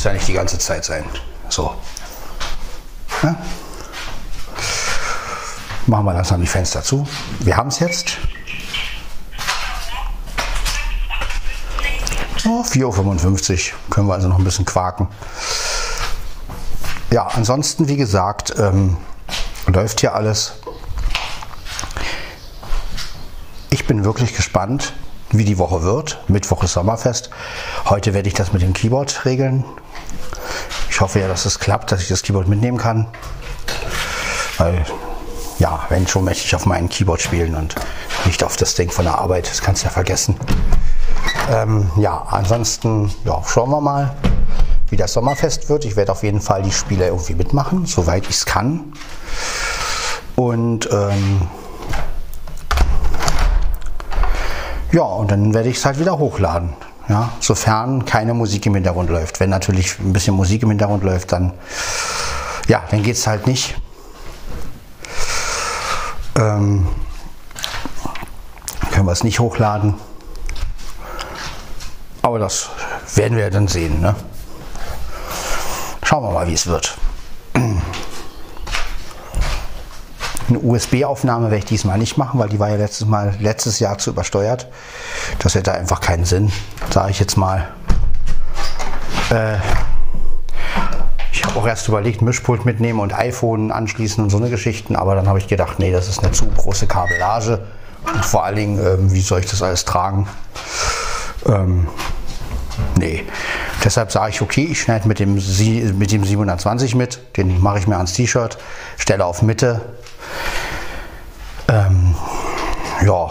Muss 0.00 0.06
ja 0.06 0.14
nicht 0.14 0.28
die 0.28 0.32
ganze 0.32 0.58
Zeit 0.58 0.82
sein. 0.82 1.04
So. 1.50 1.74
Ja? 3.22 3.36
Machen 5.84 6.06
wir 6.06 6.14
langsam 6.14 6.40
die 6.40 6.46
Fenster 6.46 6.82
zu. 6.82 7.06
Wir 7.40 7.54
haben 7.54 7.68
es 7.68 7.80
jetzt. 7.80 8.16
Oh, 12.46 12.62
4.55 12.62 13.72
Uhr. 13.72 13.78
Können 13.90 14.06
wir 14.06 14.14
also 14.14 14.28
noch 14.28 14.38
ein 14.38 14.44
bisschen 14.44 14.64
quaken. 14.64 15.08
Ja, 17.10 17.26
ansonsten, 17.26 17.86
wie 17.86 17.98
gesagt, 17.98 18.54
ähm, 18.56 18.96
läuft 19.66 20.00
hier 20.00 20.14
alles. 20.14 20.54
Ich 23.68 23.78
bin 23.90 24.04
wirklich 24.04 24.36
gespannt, 24.36 24.92
wie 25.30 25.44
die 25.44 25.58
Woche 25.58 25.82
wird. 25.82 26.22
Mittwoch 26.28 26.62
ist 26.62 26.74
Sommerfest. 26.74 27.28
Heute 27.86 28.14
werde 28.14 28.28
ich 28.28 28.34
das 28.34 28.52
mit 28.52 28.62
dem 28.62 28.72
Keyboard 28.72 29.24
regeln. 29.24 29.64
Ich 30.88 31.00
hoffe 31.00 31.18
ja, 31.18 31.26
dass 31.26 31.44
es 31.44 31.58
klappt, 31.58 31.90
dass 31.90 32.00
ich 32.00 32.06
das 32.06 32.22
Keyboard 32.22 32.46
mitnehmen 32.46 32.78
kann. 32.78 33.08
Weil, 34.58 34.84
ja, 35.58 35.86
wenn 35.88 36.06
schon 36.06 36.22
möchte 36.22 36.44
ich 36.44 36.54
auf 36.54 36.66
meinem 36.66 36.88
Keyboard 36.88 37.20
spielen 37.20 37.56
und 37.56 37.74
nicht 38.26 38.44
auf 38.44 38.56
das 38.56 38.76
Ding 38.76 38.92
von 38.92 39.06
der 39.06 39.18
Arbeit. 39.18 39.50
Das 39.50 39.60
kannst 39.60 39.82
du 39.82 39.86
ja 39.86 39.90
vergessen. 39.90 40.36
Ähm, 41.50 41.90
ja, 41.96 42.28
ansonsten 42.30 43.12
ja, 43.24 43.42
schauen 43.44 43.70
wir 43.70 43.80
mal, 43.80 44.14
wie 44.88 44.96
das 44.96 45.14
Sommerfest 45.14 45.68
wird. 45.68 45.84
Ich 45.84 45.96
werde 45.96 46.12
auf 46.12 46.22
jeden 46.22 46.40
Fall 46.40 46.62
die 46.62 46.70
Spiele 46.70 47.06
irgendwie 47.06 47.34
mitmachen, 47.34 47.86
soweit 47.86 48.22
ich 48.28 48.36
es 48.36 48.46
kann. 48.46 48.92
Und 50.36 50.88
ähm, 50.92 51.48
ja, 54.92 55.02
und 55.02 55.30
dann 55.30 55.54
werde 55.54 55.68
ich 55.68 55.76
es 55.76 55.84
halt 55.84 55.98
wieder 55.98 56.18
hochladen. 56.18 56.74
Ja, 57.08 57.32
sofern 57.40 58.04
keine 58.04 58.34
Musik 58.34 58.66
im 58.66 58.74
Hintergrund 58.74 59.10
läuft. 59.10 59.40
Wenn 59.40 59.50
natürlich 59.50 59.98
ein 59.98 60.12
bisschen 60.12 60.34
Musik 60.34 60.62
im 60.62 60.68
Hintergrund 60.68 61.02
läuft, 61.02 61.32
dann, 61.32 61.52
ja, 62.68 62.82
dann 62.90 63.02
geht 63.02 63.16
es 63.16 63.26
halt 63.26 63.46
nicht. 63.46 63.74
Ähm, 66.36 66.86
können 68.92 69.06
wir 69.06 69.12
es 69.12 69.24
nicht 69.24 69.40
hochladen. 69.40 69.94
Aber 72.22 72.38
das 72.38 72.70
werden 73.14 73.36
wir 73.36 73.50
dann 73.50 73.66
sehen. 73.66 74.00
Ne? 74.00 74.14
Schauen 76.04 76.22
wir 76.24 76.30
mal, 76.30 76.46
wie 76.46 76.54
es 76.54 76.66
wird. 76.66 76.96
Eine 80.50 80.58
USB-Aufnahme 80.58 81.44
werde 81.44 81.58
ich 81.58 81.64
diesmal 81.64 81.96
nicht 81.96 82.16
machen, 82.16 82.40
weil 82.40 82.48
die 82.48 82.58
war 82.58 82.70
ja 82.70 82.76
letztes 82.76 83.06
Mal 83.06 83.34
letztes 83.38 83.78
Jahr 83.78 83.98
zu 83.98 84.10
übersteuert. 84.10 84.66
Das 85.38 85.54
hätte 85.54 85.72
einfach 85.72 86.00
keinen 86.00 86.24
Sinn, 86.24 86.50
sage 86.90 87.12
ich 87.12 87.20
jetzt 87.20 87.36
mal. 87.36 87.68
Äh, 89.30 89.58
ich 91.32 91.44
habe 91.44 91.56
auch 91.56 91.66
erst 91.66 91.86
überlegt, 91.86 92.20
Mischpult 92.20 92.64
mitnehmen 92.64 92.98
und 92.98 93.16
iPhone 93.16 93.70
anschließen 93.70 94.22
und 94.22 94.30
so 94.30 94.38
eine 94.38 94.50
Geschichten, 94.50 94.96
aber 94.96 95.14
dann 95.14 95.28
habe 95.28 95.38
ich 95.38 95.46
gedacht, 95.46 95.78
nee, 95.78 95.92
das 95.92 96.08
ist 96.08 96.18
eine 96.18 96.32
zu 96.32 96.46
große 96.46 96.88
Kabellage. 96.88 97.60
Und 98.12 98.24
vor 98.24 98.44
allen 98.44 98.56
Dingen, 98.56 98.78
ähm, 98.84 99.12
wie 99.12 99.20
soll 99.20 99.40
ich 99.40 99.46
das 99.46 99.62
alles 99.62 99.84
tragen? 99.84 100.26
Ähm, 101.46 101.86
nee. 102.98 103.24
Deshalb 103.84 104.10
sage 104.10 104.30
ich, 104.30 104.42
okay, 104.42 104.68
ich 104.70 104.80
schneide 104.80 105.06
mit 105.06 105.20
dem, 105.20 105.34
mit 105.34 106.12
dem 106.12 106.24
720 106.24 106.96
mit, 106.96 107.20
den 107.36 107.60
mache 107.60 107.78
ich 107.78 107.86
mir 107.86 107.96
ans 107.96 108.12
T-Shirt, 108.14 108.58
stelle 108.98 109.24
auf 109.24 109.42
Mitte, 109.42 109.80
ähm, 111.70 112.14
ja, 113.06 113.30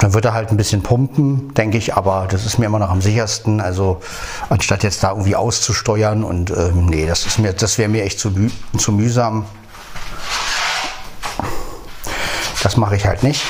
dann 0.00 0.12
wird 0.12 0.24
er 0.24 0.34
halt 0.34 0.50
ein 0.50 0.56
bisschen 0.56 0.82
pumpen, 0.82 1.54
denke 1.54 1.78
ich, 1.78 1.94
aber 1.94 2.26
das 2.30 2.46
ist 2.46 2.58
mir 2.58 2.66
immer 2.66 2.78
noch 2.78 2.90
am 2.90 3.00
sichersten. 3.00 3.60
Also 3.60 4.00
anstatt 4.48 4.82
jetzt 4.82 5.02
da 5.02 5.10
irgendwie 5.10 5.36
auszusteuern 5.36 6.24
und 6.24 6.50
ähm, 6.50 6.86
nee, 6.86 7.06
das 7.06 7.26
ist 7.26 7.38
mir, 7.38 7.52
das 7.52 7.78
wäre 7.78 7.88
mir 7.88 8.04
echt 8.04 8.18
zu, 8.18 8.32
zu 8.76 8.92
mühsam. 8.92 9.44
Das 12.62 12.76
mache 12.76 12.96
ich 12.96 13.06
halt 13.06 13.22
nicht. 13.22 13.42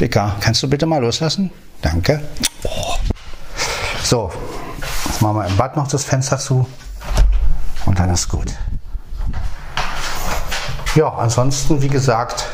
Dicker, 0.00 0.36
kannst 0.40 0.62
du 0.62 0.70
bitte 0.70 0.86
mal 0.86 1.00
loslassen? 1.00 1.50
Danke. 1.82 2.22
Oh. 2.62 2.94
So, 4.04 4.30
jetzt 5.06 5.20
machen 5.20 5.36
wir 5.36 5.46
im 5.46 5.56
Bad 5.56 5.76
noch 5.76 5.88
das 5.88 6.04
Fenster 6.04 6.38
zu 6.38 6.66
und 7.84 7.98
dann 7.98 8.10
ist 8.10 8.28
gut. 8.28 8.52
Ja, 10.94 11.12
ansonsten, 11.14 11.82
wie 11.82 11.88
gesagt, 11.88 12.46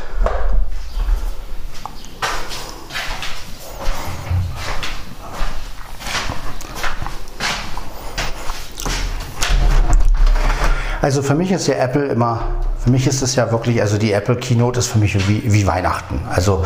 Also 11.04 11.20
für 11.20 11.34
mich 11.34 11.52
ist 11.52 11.66
ja 11.66 11.75
Apple 11.75 12.06
immer, 12.06 12.40
für 12.82 12.88
mich 12.88 13.06
ist 13.06 13.20
es 13.20 13.37
ja 13.37 13.52
wirklich, 13.52 13.78
also 13.82 13.99
die 13.99 14.12
Apple 14.12 14.37
Keynote 14.37 14.78
ist 14.78 14.87
für 14.87 14.96
mich 14.96 15.28
wie, 15.28 15.52
wie 15.52 15.66
Weihnachten. 15.66 16.18
Also 16.30 16.64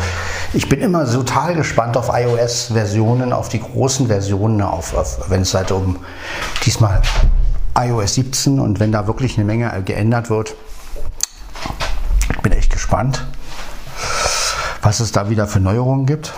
ich 0.53 0.69
bin 0.69 0.79
immer 0.79 1.03
total 1.11 1.55
gespannt 1.55 1.97
auf 1.97 2.09
iOS-Versionen, 2.09 3.33
auf 3.33 3.49
die 3.49 3.59
großen 3.59 4.07
Versionen, 4.07 4.61
auf, 4.61 4.95
auf 4.95 5.29
wenn 5.29 5.41
es 5.41 5.53
halt 5.53 5.73
um 5.73 5.97
diesmal 6.65 7.01
iOS 7.77 8.13
17 8.13 8.61
und 8.61 8.79
wenn 8.79 8.93
da 8.93 9.07
wirklich 9.07 9.37
eine 9.37 9.43
Menge 9.43 9.83
geändert 9.83 10.29
wird. 10.29 10.55
Ich 12.31 12.39
bin 12.39 12.53
echt 12.53 12.71
gespannt, 12.71 13.25
was 14.81 15.01
es 15.01 15.11
da 15.11 15.29
wieder 15.29 15.47
für 15.47 15.59
Neuerungen 15.59 16.05
gibt. 16.05 16.33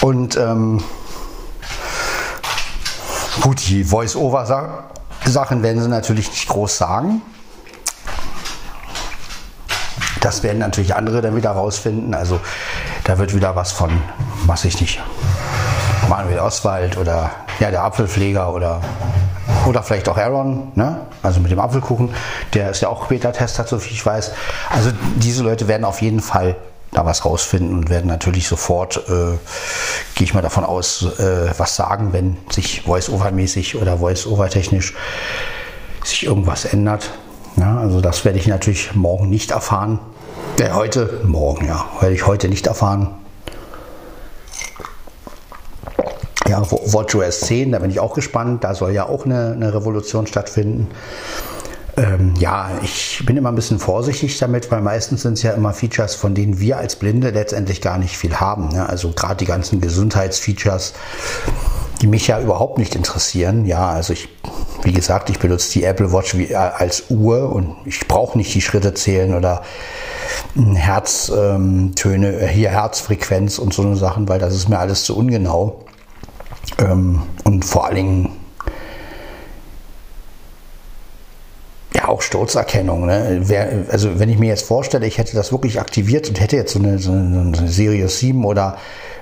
Und 0.00 0.36
ähm, 0.36 0.82
Gut, 3.40 3.68
die 3.68 3.84
Voice-Over-Sachen 3.84 5.62
werden 5.62 5.82
sie 5.82 5.88
natürlich 5.88 6.28
nicht 6.30 6.48
groß 6.48 6.76
sagen. 6.76 7.22
Das 10.20 10.42
werden 10.42 10.58
natürlich 10.58 10.94
andere 10.96 11.22
dann 11.22 11.36
wieder 11.36 11.50
rausfinden. 11.50 12.14
Also 12.14 12.40
da 13.04 13.18
wird 13.18 13.34
wieder 13.34 13.54
was 13.54 13.72
von, 13.72 14.02
was 14.46 14.64
ich 14.64 14.80
nicht, 14.80 15.00
Manuel 16.08 16.40
Oswald 16.40 16.96
oder 16.96 17.30
ja, 17.60 17.70
der 17.70 17.82
Apfelpfleger 17.84 18.52
oder, 18.52 18.80
oder 19.66 19.82
vielleicht 19.82 20.08
auch 20.08 20.16
Aaron, 20.16 20.72
ne? 20.74 21.06
also 21.22 21.40
mit 21.40 21.50
dem 21.50 21.60
Apfelkuchen, 21.60 22.14
der 22.54 22.70
ist 22.70 22.80
ja 22.80 22.88
auch 22.88 23.06
Beta-Tester, 23.06 23.64
so 23.66 23.78
viel 23.78 23.92
ich 23.92 24.04
weiß. 24.04 24.32
Also 24.70 24.90
diese 25.16 25.42
Leute 25.42 25.68
werden 25.68 25.84
auf 25.84 26.02
jeden 26.02 26.20
Fall 26.20 26.56
da 26.92 27.04
was 27.04 27.24
rausfinden 27.24 27.74
und 27.74 27.90
werden 27.90 28.06
natürlich 28.06 28.48
sofort, 28.48 28.96
äh, 29.08 29.36
gehe 30.14 30.24
ich 30.24 30.34
mal 30.34 30.42
davon 30.42 30.64
aus, 30.64 31.02
äh, 31.18 31.52
was 31.56 31.76
sagen, 31.76 32.12
wenn 32.12 32.36
sich 32.50 32.82
Voice-Over-mäßig 32.82 33.76
oder 33.76 33.98
Voice-Over-technisch 33.98 34.94
sich 36.04 36.24
irgendwas 36.24 36.64
ändert. 36.64 37.10
Ja, 37.56 37.78
also 37.78 38.00
das 38.00 38.24
werde 38.24 38.38
ich 38.38 38.46
natürlich 38.46 38.94
morgen 38.94 39.28
nicht 39.28 39.50
erfahren. 39.50 39.98
Äh, 40.58 40.70
heute, 40.72 41.20
morgen, 41.24 41.66
ja, 41.66 41.86
werde 42.00 42.14
ich 42.14 42.26
heute 42.26 42.48
nicht 42.48 42.66
erfahren. 42.66 43.14
Ja, 46.48 46.62
WatchOS 46.62 47.40
10, 47.40 47.72
da 47.72 47.78
bin 47.78 47.90
ich 47.90 48.00
auch 48.00 48.14
gespannt. 48.14 48.64
Da 48.64 48.74
soll 48.74 48.92
ja 48.92 49.06
auch 49.06 49.26
eine, 49.26 49.52
eine 49.52 49.74
Revolution 49.74 50.26
stattfinden. 50.26 50.88
Ähm, 51.98 52.34
ja, 52.38 52.70
ich 52.82 53.24
bin 53.26 53.36
immer 53.36 53.48
ein 53.48 53.56
bisschen 53.56 53.80
vorsichtig 53.80 54.38
damit, 54.38 54.70
weil 54.70 54.80
meistens 54.82 55.22
sind 55.22 55.32
es 55.32 55.42
ja 55.42 55.52
immer 55.52 55.72
Features, 55.72 56.14
von 56.14 56.32
denen 56.32 56.60
wir 56.60 56.78
als 56.78 56.94
Blinde 56.94 57.30
letztendlich 57.30 57.80
gar 57.80 57.98
nicht 57.98 58.16
viel 58.16 58.36
haben. 58.36 58.68
Ne? 58.68 58.88
Also 58.88 59.10
gerade 59.10 59.36
die 59.36 59.46
ganzen 59.46 59.80
Gesundheitsfeatures, 59.80 60.94
die 62.00 62.06
mich 62.06 62.28
ja 62.28 62.40
überhaupt 62.40 62.78
nicht 62.78 62.94
interessieren. 62.94 63.64
Ja, 63.64 63.90
also 63.90 64.12
ich, 64.12 64.28
wie 64.84 64.92
gesagt, 64.92 65.28
ich 65.28 65.40
benutze 65.40 65.72
die 65.72 65.82
Apple 65.82 66.12
Watch 66.12 66.36
wie, 66.36 66.52
äh, 66.52 66.54
als 66.54 67.10
Uhr 67.10 67.50
und 67.50 67.74
ich 67.84 68.06
brauche 68.06 68.38
nicht 68.38 68.54
die 68.54 68.60
Schritte 68.60 68.94
zählen 68.94 69.34
oder 69.34 69.62
Herztöne, 70.54 72.32
ähm, 72.32 72.48
hier 72.48 72.70
Herzfrequenz 72.70 73.58
und 73.58 73.74
so 73.74 73.82
eine 73.82 73.96
Sachen, 73.96 74.28
weil 74.28 74.38
das 74.38 74.54
ist 74.54 74.68
mir 74.68 74.78
alles 74.78 75.02
zu 75.02 75.16
ungenau. 75.16 75.84
Ähm, 76.78 77.22
und 77.42 77.64
vor 77.64 77.86
allen 77.86 77.96
Dingen 77.96 78.37
auch 82.18 82.22
Sturzerkennung. 82.22 83.06
Ne? 83.06 83.40
Wer, 83.42 83.84
also 83.90 84.18
wenn 84.18 84.28
ich 84.28 84.38
mir 84.38 84.48
jetzt 84.48 84.66
vorstelle, 84.66 85.06
ich 85.06 85.18
hätte 85.18 85.36
das 85.36 85.52
wirklich 85.52 85.80
aktiviert 85.80 86.28
und 86.28 86.40
hätte 86.40 86.56
jetzt 86.56 86.72
so 86.72 86.80
eine, 86.80 86.98
so 86.98 87.12
eine 87.12 87.68
Sirius 87.68 88.18
7 88.18 88.44
oder, 88.44 88.76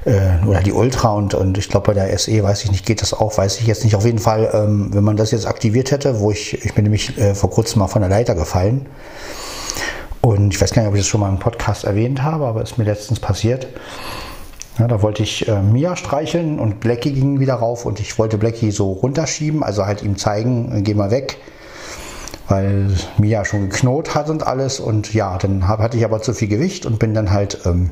äh, 0.06 0.44
oder 0.46 0.60
die 0.60 0.72
Ultra 0.72 1.10
und, 1.10 1.34
und 1.34 1.58
ich 1.58 1.68
glaube 1.68 1.88
bei 1.88 1.94
der 1.94 2.18
SE, 2.18 2.42
weiß 2.42 2.64
ich 2.64 2.70
nicht, 2.70 2.86
geht 2.86 3.02
das 3.02 3.12
auch, 3.12 3.36
weiß 3.36 3.60
ich 3.60 3.66
jetzt 3.66 3.84
nicht. 3.84 3.96
Auf 3.96 4.06
jeden 4.06 4.18
Fall, 4.18 4.50
ähm, 4.52 4.88
wenn 4.92 5.04
man 5.04 5.16
das 5.16 5.30
jetzt 5.30 5.46
aktiviert 5.46 5.90
hätte, 5.90 6.20
wo 6.20 6.30
ich, 6.30 6.64
ich 6.64 6.74
bin 6.74 6.84
nämlich 6.84 7.18
äh, 7.18 7.34
vor 7.34 7.50
kurzem 7.50 7.80
mal 7.80 7.88
von 7.88 8.00
der 8.00 8.10
Leiter 8.10 8.34
gefallen. 8.34 8.86
Und 10.22 10.54
ich 10.54 10.60
weiß 10.60 10.72
gar 10.72 10.82
nicht, 10.82 10.88
ob 10.88 10.94
ich 10.94 11.02
das 11.02 11.08
schon 11.08 11.20
mal 11.20 11.28
im 11.28 11.38
Podcast 11.38 11.84
erwähnt 11.84 12.22
habe, 12.22 12.46
aber 12.46 12.62
ist 12.62 12.78
mir 12.78 12.84
letztens 12.84 13.20
passiert. 13.20 13.68
Ja, 14.78 14.88
da 14.88 15.00
wollte 15.02 15.22
ich 15.22 15.46
äh, 15.48 15.60
Mia 15.60 15.96
streicheln 15.96 16.58
und 16.58 16.80
Blackie 16.80 17.12
ging 17.12 17.40
wieder 17.40 17.54
rauf 17.54 17.84
und 17.86 18.00
ich 18.00 18.18
wollte 18.18 18.36
Blackie 18.38 18.70
so 18.70 18.92
runterschieben, 18.92 19.62
also 19.62 19.86
halt 19.86 20.02
ihm 20.02 20.16
zeigen, 20.16 20.78
äh, 20.78 20.82
geh 20.82 20.94
mal 20.94 21.10
weg, 21.10 21.38
weil 22.48 22.94
Mia 23.18 23.44
schon 23.44 23.70
geknot 23.70 24.14
hat 24.14 24.30
und 24.30 24.46
alles. 24.46 24.80
Und 24.80 25.12
ja, 25.14 25.36
dann 25.38 25.66
hab, 25.66 25.80
hatte 25.80 25.96
ich 25.96 26.04
aber 26.04 26.22
zu 26.22 26.32
viel 26.32 26.48
Gewicht 26.48 26.86
und 26.86 26.98
bin 26.98 27.14
dann 27.14 27.30
halt 27.30 27.60
ähm, 27.64 27.90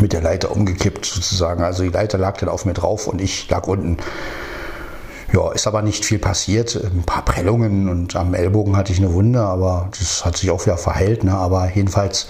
mit 0.00 0.12
der 0.12 0.22
Leiter 0.22 0.50
umgekippt 0.50 1.04
sozusagen. 1.04 1.62
Also 1.62 1.82
die 1.82 1.90
Leiter 1.90 2.18
lag 2.18 2.36
dann 2.38 2.48
auf 2.48 2.64
mir 2.64 2.74
drauf 2.74 3.06
und 3.06 3.20
ich 3.20 3.48
lag 3.48 3.66
unten. 3.66 3.98
Ja, 5.30 5.52
ist 5.52 5.66
aber 5.66 5.82
nicht 5.82 6.06
viel 6.06 6.18
passiert. 6.18 6.74
Ein 6.74 7.02
paar 7.02 7.22
Prellungen 7.22 7.90
und 7.90 8.16
am 8.16 8.32
Ellbogen 8.32 8.78
hatte 8.78 8.92
ich 8.94 8.98
eine 8.98 9.12
Wunde, 9.12 9.40
aber 9.40 9.90
das 9.98 10.24
hat 10.24 10.38
sich 10.38 10.50
auch 10.50 10.64
wieder 10.64 10.78
verheilt. 10.78 11.22
Ne? 11.22 11.34
Aber 11.34 11.70
jedenfalls, 11.74 12.28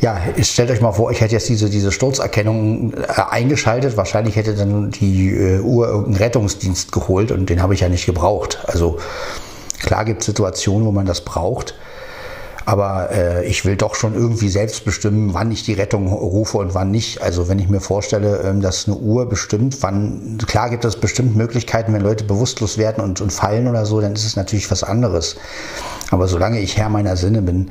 ja, 0.00 0.18
stellt 0.42 0.68
euch 0.72 0.80
mal 0.80 0.90
vor, 0.90 1.12
ich 1.12 1.20
hätte 1.20 1.34
jetzt 1.34 1.48
diese, 1.48 1.70
diese 1.70 1.92
Sturzerkennung 1.92 2.92
äh, 2.94 3.06
eingeschaltet. 3.30 3.96
Wahrscheinlich 3.96 4.34
hätte 4.34 4.56
dann 4.56 4.90
die 4.90 5.30
äh, 5.30 5.60
Uhr 5.60 5.86
irgendeinen 5.86 6.16
Rettungsdienst 6.16 6.90
geholt 6.90 7.30
und 7.30 7.48
den 7.48 7.62
habe 7.62 7.74
ich 7.74 7.80
ja 7.80 7.88
nicht 7.88 8.06
gebraucht. 8.06 8.58
Also 8.66 8.98
klar 9.80 10.04
gibt 10.04 10.20
es 10.20 10.26
Situationen, 10.26 10.86
wo 10.86 10.92
man 10.92 11.06
das 11.06 11.22
braucht. 11.22 11.74
Aber 12.66 13.10
äh, 13.10 13.44
ich 13.46 13.64
will 13.64 13.76
doch 13.76 13.94
schon 13.94 14.14
irgendwie 14.14 14.48
selbst 14.48 14.84
bestimmen, 14.84 15.34
wann 15.34 15.50
ich 15.50 15.64
die 15.64 15.72
Rettung 15.72 16.06
rufe 16.06 16.58
und 16.58 16.74
wann 16.74 16.90
nicht. 16.90 17.20
Also 17.22 17.48
wenn 17.48 17.58
ich 17.58 17.68
mir 17.68 17.80
vorstelle, 17.80 18.42
ähm, 18.44 18.60
dass 18.60 18.86
eine 18.86 18.96
Uhr 18.96 19.28
bestimmt, 19.28 19.82
wann, 19.82 20.38
klar 20.46 20.70
gibt 20.70 20.84
es 20.84 20.96
bestimmt 20.96 21.36
Möglichkeiten, 21.36 21.92
wenn 21.92 22.02
Leute 22.02 22.24
bewusstlos 22.24 22.78
werden 22.78 23.02
und, 23.02 23.20
und 23.20 23.32
fallen 23.32 23.66
oder 23.66 23.86
so, 23.86 24.00
dann 24.00 24.12
ist 24.12 24.24
es 24.24 24.36
natürlich 24.36 24.70
was 24.70 24.84
anderes. 24.84 25.36
Aber 26.10 26.28
solange 26.28 26.60
ich 26.60 26.76
Herr 26.76 26.90
meiner 26.90 27.16
Sinne 27.16 27.42
bin, 27.42 27.70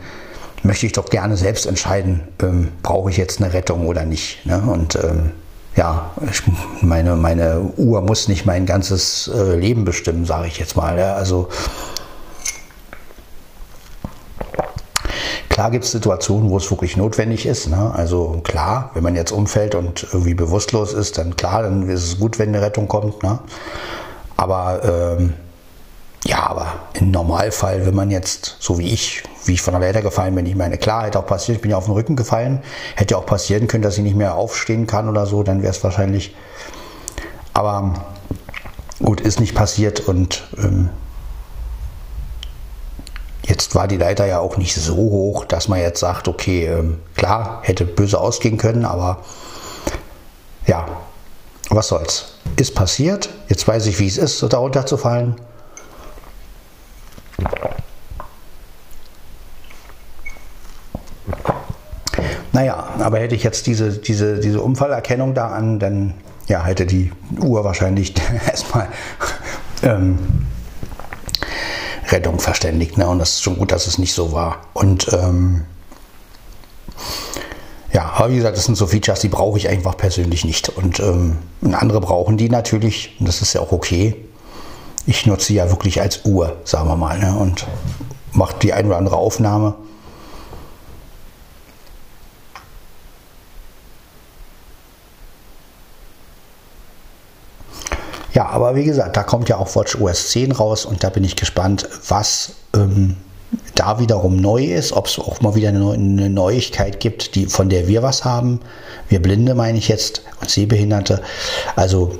möchte 0.63 0.85
ich 0.85 0.91
doch 0.91 1.09
gerne 1.09 1.37
selbst 1.37 1.65
entscheiden, 1.65 2.21
ähm, 2.41 2.69
brauche 2.83 3.09
ich 3.09 3.17
jetzt 3.17 3.41
eine 3.41 3.53
Rettung 3.53 3.87
oder 3.87 4.05
nicht. 4.05 4.45
Ne? 4.45 4.61
Und 4.61 4.95
ähm, 4.95 5.31
ja, 5.75 6.11
ich, 6.29 6.41
meine, 6.81 7.15
meine 7.15 7.61
Uhr 7.77 8.01
muss 8.01 8.27
nicht 8.27 8.45
mein 8.45 8.65
ganzes 8.65 9.29
äh, 9.33 9.55
Leben 9.55 9.85
bestimmen, 9.85 10.25
sage 10.25 10.47
ich 10.47 10.57
jetzt 10.57 10.75
mal. 10.75 10.97
Ja? 10.97 11.13
Also 11.13 11.47
Klar 15.49 15.71
gibt 15.71 15.83
es 15.83 15.91
Situationen, 15.91 16.49
wo 16.49 16.57
es 16.57 16.69
wirklich 16.69 16.95
notwendig 16.95 17.45
ist. 17.45 17.67
Ne? 17.67 17.91
Also 17.93 18.39
klar, 18.43 18.91
wenn 18.93 19.03
man 19.03 19.15
jetzt 19.15 19.31
umfällt 19.31 19.75
und 19.75 20.07
irgendwie 20.13 20.35
bewusstlos 20.35 20.93
ist, 20.93 21.17
dann 21.17 21.35
klar, 21.35 21.63
dann 21.63 21.89
ist 21.89 22.03
es 22.03 22.19
gut, 22.19 22.39
wenn 22.39 22.49
eine 22.49 22.61
Rettung 22.61 22.87
kommt. 22.87 23.23
Ne? 23.23 23.39
Aber 24.37 25.17
ähm, 25.17 25.33
ja, 26.25 26.47
aber 26.47 26.67
im 26.93 27.11
Normalfall, 27.11 27.85
wenn 27.85 27.95
man 27.95 28.11
jetzt, 28.11 28.57
so 28.59 28.77
wie 28.77 28.91
ich, 28.93 29.23
wie 29.45 29.53
ich 29.53 29.61
von 29.61 29.73
der 29.73 29.81
Leiter 29.81 30.01
gefallen 30.01 30.35
bin, 30.35 30.45
ich 30.45 30.55
meine, 30.55 30.77
klar, 30.77 31.05
hätte 31.05 31.19
auch 31.19 31.25
passiert, 31.25 31.57
ich 31.57 31.61
bin 31.61 31.71
ja 31.71 31.77
auf 31.77 31.85
den 31.85 31.93
Rücken 31.93 32.15
gefallen, 32.15 32.61
hätte 32.95 33.17
auch 33.17 33.25
passieren 33.25 33.67
können, 33.67 33.83
dass 33.83 33.97
ich 33.97 34.03
nicht 34.03 34.15
mehr 34.15 34.35
aufstehen 34.35 34.85
kann 34.85 35.09
oder 35.09 35.25
so, 35.25 35.43
dann 35.43 35.61
wäre 35.61 35.71
es 35.71 35.83
wahrscheinlich. 35.83 36.35
Aber 37.53 37.93
gut, 39.01 39.21
ist 39.21 39.39
nicht 39.39 39.55
passiert 39.55 40.01
und 40.01 40.47
ähm, 40.57 40.89
Jetzt 43.59 43.75
war 43.75 43.89
die 43.89 43.97
Leiter 43.97 44.25
ja 44.25 44.39
auch 44.39 44.55
nicht 44.55 44.73
so 44.73 44.95
hoch, 44.95 45.43
dass 45.43 45.67
man 45.67 45.81
jetzt 45.81 45.99
sagt, 45.99 46.29
okay, 46.29 46.67
ähm, 46.67 46.99
klar, 47.17 47.59
hätte 47.63 47.83
böse 47.83 48.17
ausgehen 48.17 48.57
können, 48.57 48.85
aber 48.85 49.17
ja, 50.65 50.85
was 51.69 51.89
soll's. 51.89 52.35
Ist 52.55 52.73
passiert. 52.73 53.27
Jetzt 53.49 53.67
weiß 53.67 53.87
ich, 53.87 53.99
wie 53.99 54.07
es 54.07 54.17
ist, 54.17 54.41
da 54.49 54.59
runterzufallen. 54.59 55.35
Naja, 62.53 62.87
aber 62.99 63.19
hätte 63.19 63.35
ich 63.35 63.43
jetzt 63.43 63.67
diese, 63.67 63.91
diese, 63.91 64.39
diese 64.39 64.61
Unfallerkennung 64.61 65.33
da 65.33 65.49
an, 65.49 65.79
dann 65.79 66.13
ja, 66.47 66.63
hätte 66.63 66.85
die 66.85 67.11
Uhr 67.41 67.65
wahrscheinlich 67.65 68.15
erstmal 68.47 68.87
ähm, 69.83 70.17
Rettung 72.11 72.39
verständigt. 72.39 72.97
Ne? 72.97 73.07
Und 73.07 73.19
das 73.19 73.31
ist 73.31 73.43
schon 73.43 73.57
gut, 73.57 73.71
dass 73.71 73.87
es 73.87 73.97
nicht 73.97 74.13
so 74.13 74.31
war. 74.31 74.61
Und 74.73 75.07
ähm, 75.13 75.65
ja, 77.93 78.11
aber 78.15 78.31
wie 78.31 78.35
gesagt, 78.35 78.57
das 78.57 78.65
sind 78.65 78.75
so 78.75 78.87
Features, 78.87 79.19
die 79.21 79.29
brauche 79.29 79.57
ich 79.57 79.67
einfach 79.67 79.97
persönlich 79.97 80.45
nicht. 80.45 80.69
Und, 80.69 80.99
ähm, 80.99 81.37
und 81.61 81.73
andere 81.73 82.01
brauchen 82.01 82.37
die 82.37 82.49
natürlich. 82.49 83.15
Und 83.19 83.27
das 83.27 83.41
ist 83.41 83.53
ja 83.53 83.61
auch 83.61 83.71
okay. 83.71 84.15
Ich 85.05 85.25
nutze 85.25 85.47
sie 85.47 85.55
ja 85.55 85.69
wirklich 85.69 86.01
als 86.01 86.25
Uhr, 86.25 86.57
sagen 86.65 86.87
wir 86.87 86.95
mal. 86.95 87.17
Ne? 87.17 87.35
Und 87.35 87.65
mache 88.31 88.55
die 88.61 88.73
ein 88.73 88.85
oder 88.85 88.97
andere 88.97 89.17
Aufnahme. 89.17 89.75
Ja, 98.33 98.47
aber 98.47 98.75
wie 98.75 98.83
gesagt, 98.83 99.17
da 99.17 99.23
kommt 99.23 99.49
ja 99.49 99.57
auch 99.57 99.75
Watch 99.75 99.95
OS 99.95 100.29
10 100.29 100.51
raus 100.51 100.85
und 100.85 101.03
da 101.03 101.09
bin 101.09 101.23
ich 101.23 101.35
gespannt, 101.35 101.87
was 102.07 102.53
ähm, 102.75 103.17
da 103.75 103.99
wiederum 103.99 104.35
neu 104.35 104.65
ist, 104.65 104.93
ob 104.93 105.07
es 105.07 105.17
auch 105.17 105.41
mal 105.41 105.55
wieder 105.55 105.69
eine, 105.69 106.29
Neuigkeit 106.29 106.99
gibt, 106.99 107.35
die, 107.35 107.47
von 107.47 107.69
der 107.69 107.87
wir 107.87 108.03
was 108.03 108.25
haben. 108.25 108.59
Wir 109.07 109.21
Blinde 109.21 109.55
meine 109.55 109.77
ich 109.77 109.87
jetzt 109.87 110.21
und 110.41 110.49
Sehbehinderte. 110.49 111.21
Also 111.75 112.19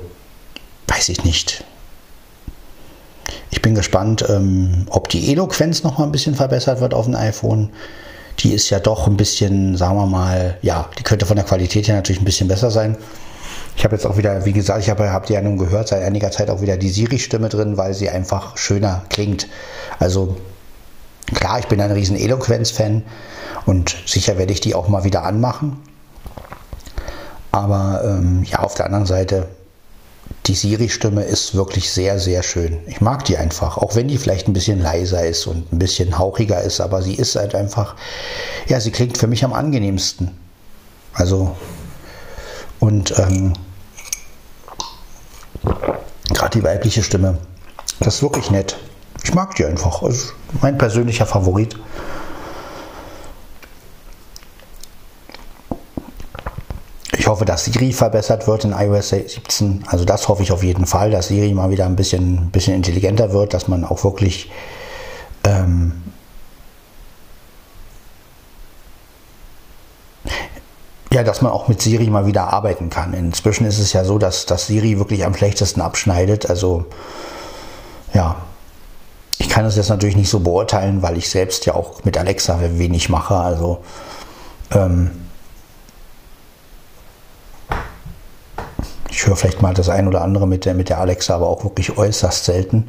weiß 0.88 1.10
ich 1.10 1.24
nicht. 1.24 1.64
Ich 3.50 3.62
bin 3.62 3.74
gespannt, 3.74 4.24
ähm, 4.28 4.86
ob 4.90 5.08
die 5.08 5.30
Eloquenz 5.30 5.82
noch 5.82 5.98
mal 5.98 6.04
ein 6.04 6.12
bisschen 6.12 6.34
verbessert 6.34 6.80
wird 6.80 6.94
auf 6.94 7.04
dem 7.04 7.14
iPhone. 7.14 7.70
Die 8.40 8.52
ist 8.52 8.70
ja 8.70 8.80
doch 8.80 9.06
ein 9.06 9.16
bisschen, 9.16 9.76
sagen 9.76 9.96
wir 9.96 10.06
mal, 10.06 10.56
ja, 10.62 10.88
die 10.98 11.02
könnte 11.02 11.26
von 11.26 11.36
der 11.36 11.44
Qualität 11.44 11.86
her 11.88 11.96
natürlich 11.96 12.20
ein 12.20 12.24
bisschen 12.24 12.48
besser 12.48 12.70
sein. 12.70 12.96
Ich 13.80 13.84
habe 13.84 13.96
jetzt 13.96 14.04
auch 14.04 14.18
wieder, 14.18 14.44
wie 14.44 14.52
gesagt, 14.52 14.82
ich 14.82 14.90
habe, 14.90 15.10
habt 15.10 15.30
ihr 15.30 15.36
ja 15.36 15.40
nun 15.40 15.56
gehört, 15.56 15.88
seit 15.88 16.02
einiger 16.02 16.30
Zeit 16.30 16.50
auch 16.50 16.60
wieder 16.60 16.76
die 16.76 16.90
Siri-Stimme 16.90 17.48
drin, 17.48 17.78
weil 17.78 17.94
sie 17.94 18.10
einfach 18.10 18.58
schöner 18.58 19.04
klingt. 19.08 19.48
Also 19.98 20.36
klar, 21.32 21.60
ich 21.60 21.66
bin 21.66 21.80
ein 21.80 21.90
riesen 21.90 22.14
Eloquenz-Fan 22.14 23.04
und 23.64 23.96
sicher 24.04 24.36
werde 24.36 24.52
ich 24.52 24.60
die 24.60 24.74
auch 24.74 24.88
mal 24.88 25.04
wieder 25.04 25.22
anmachen. 25.22 25.78
Aber 27.52 28.02
ähm, 28.04 28.44
ja, 28.44 28.58
auf 28.58 28.74
der 28.74 28.84
anderen 28.84 29.06
Seite, 29.06 29.48
die 30.44 30.54
Siri-Stimme 30.54 31.22
ist 31.22 31.54
wirklich 31.54 31.90
sehr, 31.90 32.18
sehr 32.18 32.42
schön. 32.42 32.80
Ich 32.86 33.00
mag 33.00 33.24
die 33.24 33.38
einfach, 33.38 33.78
auch 33.78 33.96
wenn 33.96 34.08
die 34.08 34.18
vielleicht 34.18 34.46
ein 34.46 34.52
bisschen 34.52 34.82
leiser 34.82 35.24
ist 35.24 35.46
und 35.46 35.72
ein 35.72 35.78
bisschen 35.78 36.18
hauchiger 36.18 36.60
ist, 36.60 36.82
aber 36.82 37.00
sie 37.00 37.14
ist 37.14 37.34
halt 37.34 37.54
einfach, 37.54 37.96
ja, 38.66 38.78
sie 38.78 38.90
klingt 38.90 39.16
für 39.16 39.26
mich 39.26 39.42
am 39.42 39.54
angenehmsten. 39.54 40.32
Also 41.14 41.56
und 42.78 43.18
ähm, 43.18 43.54
Gerade 45.62 46.58
die 46.58 46.64
weibliche 46.64 47.02
Stimme. 47.02 47.38
Das 48.00 48.16
ist 48.16 48.22
wirklich 48.22 48.50
nett. 48.50 48.76
Ich 49.22 49.34
mag 49.34 49.54
die 49.56 49.64
einfach. 49.64 50.02
Ist 50.02 50.32
mein 50.60 50.78
persönlicher 50.78 51.26
Favorit. 51.26 51.76
Ich 57.16 57.26
hoffe, 57.26 57.44
dass 57.44 57.64
Siri 57.66 57.92
verbessert 57.92 58.46
wird 58.46 58.64
in 58.64 58.72
iOS 58.72 59.10
17. 59.10 59.84
Also 59.86 60.04
das 60.04 60.28
hoffe 60.28 60.42
ich 60.42 60.52
auf 60.52 60.62
jeden 60.62 60.86
Fall, 60.86 61.10
dass 61.10 61.28
Siri 61.28 61.52
mal 61.52 61.70
wieder 61.70 61.86
ein 61.86 61.96
bisschen, 61.96 62.50
bisschen 62.50 62.74
intelligenter 62.74 63.32
wird, 63.32 63.52
dass 63.52 63.68
man 63.68 63.84
auch 63.84 64.02
wirklich 64.04 64.50
ähm, 65.44 65.92
ja, 71.12 71.24
dass 71.24 71.42
man 71.42 71.50
auch 71.50 71.66
mit 71.68 71.82
Siri 71.82 72.08
mal 72.08 72.26
wieder 72.26 72.52
arbeiten 72.52 72.88
kann. 72.88 73.14
Inzwischen 73.14 73.66
ist 73.66 73.78
es 73.78 73.92
ja 73.92 74.04
so, 74.04 74.18
dass, 74.18 74.46
dass 74.46 74.66
Siri 74.66 74.98
wirklich 74.98 75.24
am 75.24 75.34
schlechtesten 75.34 75.80
abschneidet. 75.80 76.48
Also 76.48 76.84
ja, 78.14 78.36
ich 79.38 79.48
kann 79.48 79.64
das 79.64 79.76
jetzt 79.76 79.88
natürlich 79.88 80.16
nicht 80.16 80.30
so 80.30 80.40
beurteilen, 80.40 81.02
weil 81.02 81.16
ich 81.16 81.28
selbst 81.28 81.66
ja 81.66 81.74
auch 81.74 82.04
mit 82.04 82.16
Alexa 82.16 82.60
wenig 82.60 83.08
mache. 83.08 83.34
Also 83.34 83.78
ähm, 84.70 85.10
ich 89.08 89.26
höre 89.26 89.34
vielleicht 89.34 89.62
mal 89.62 89.74
das 89.74 89.88
ein 89.88 90.06
oder 90.06 90.22
andere 90.22 90.46
mit 90.46 90.64
der, 90.64 90.74
mit 90.74 90.88
der 90.88 91.00
Alexa, 91.00 91.34
aber 91.34 91.48
auch 91.48 91.64
wirklich 91.64 91.96
äußerst 91.98 92.44
selten. 92.44 92.88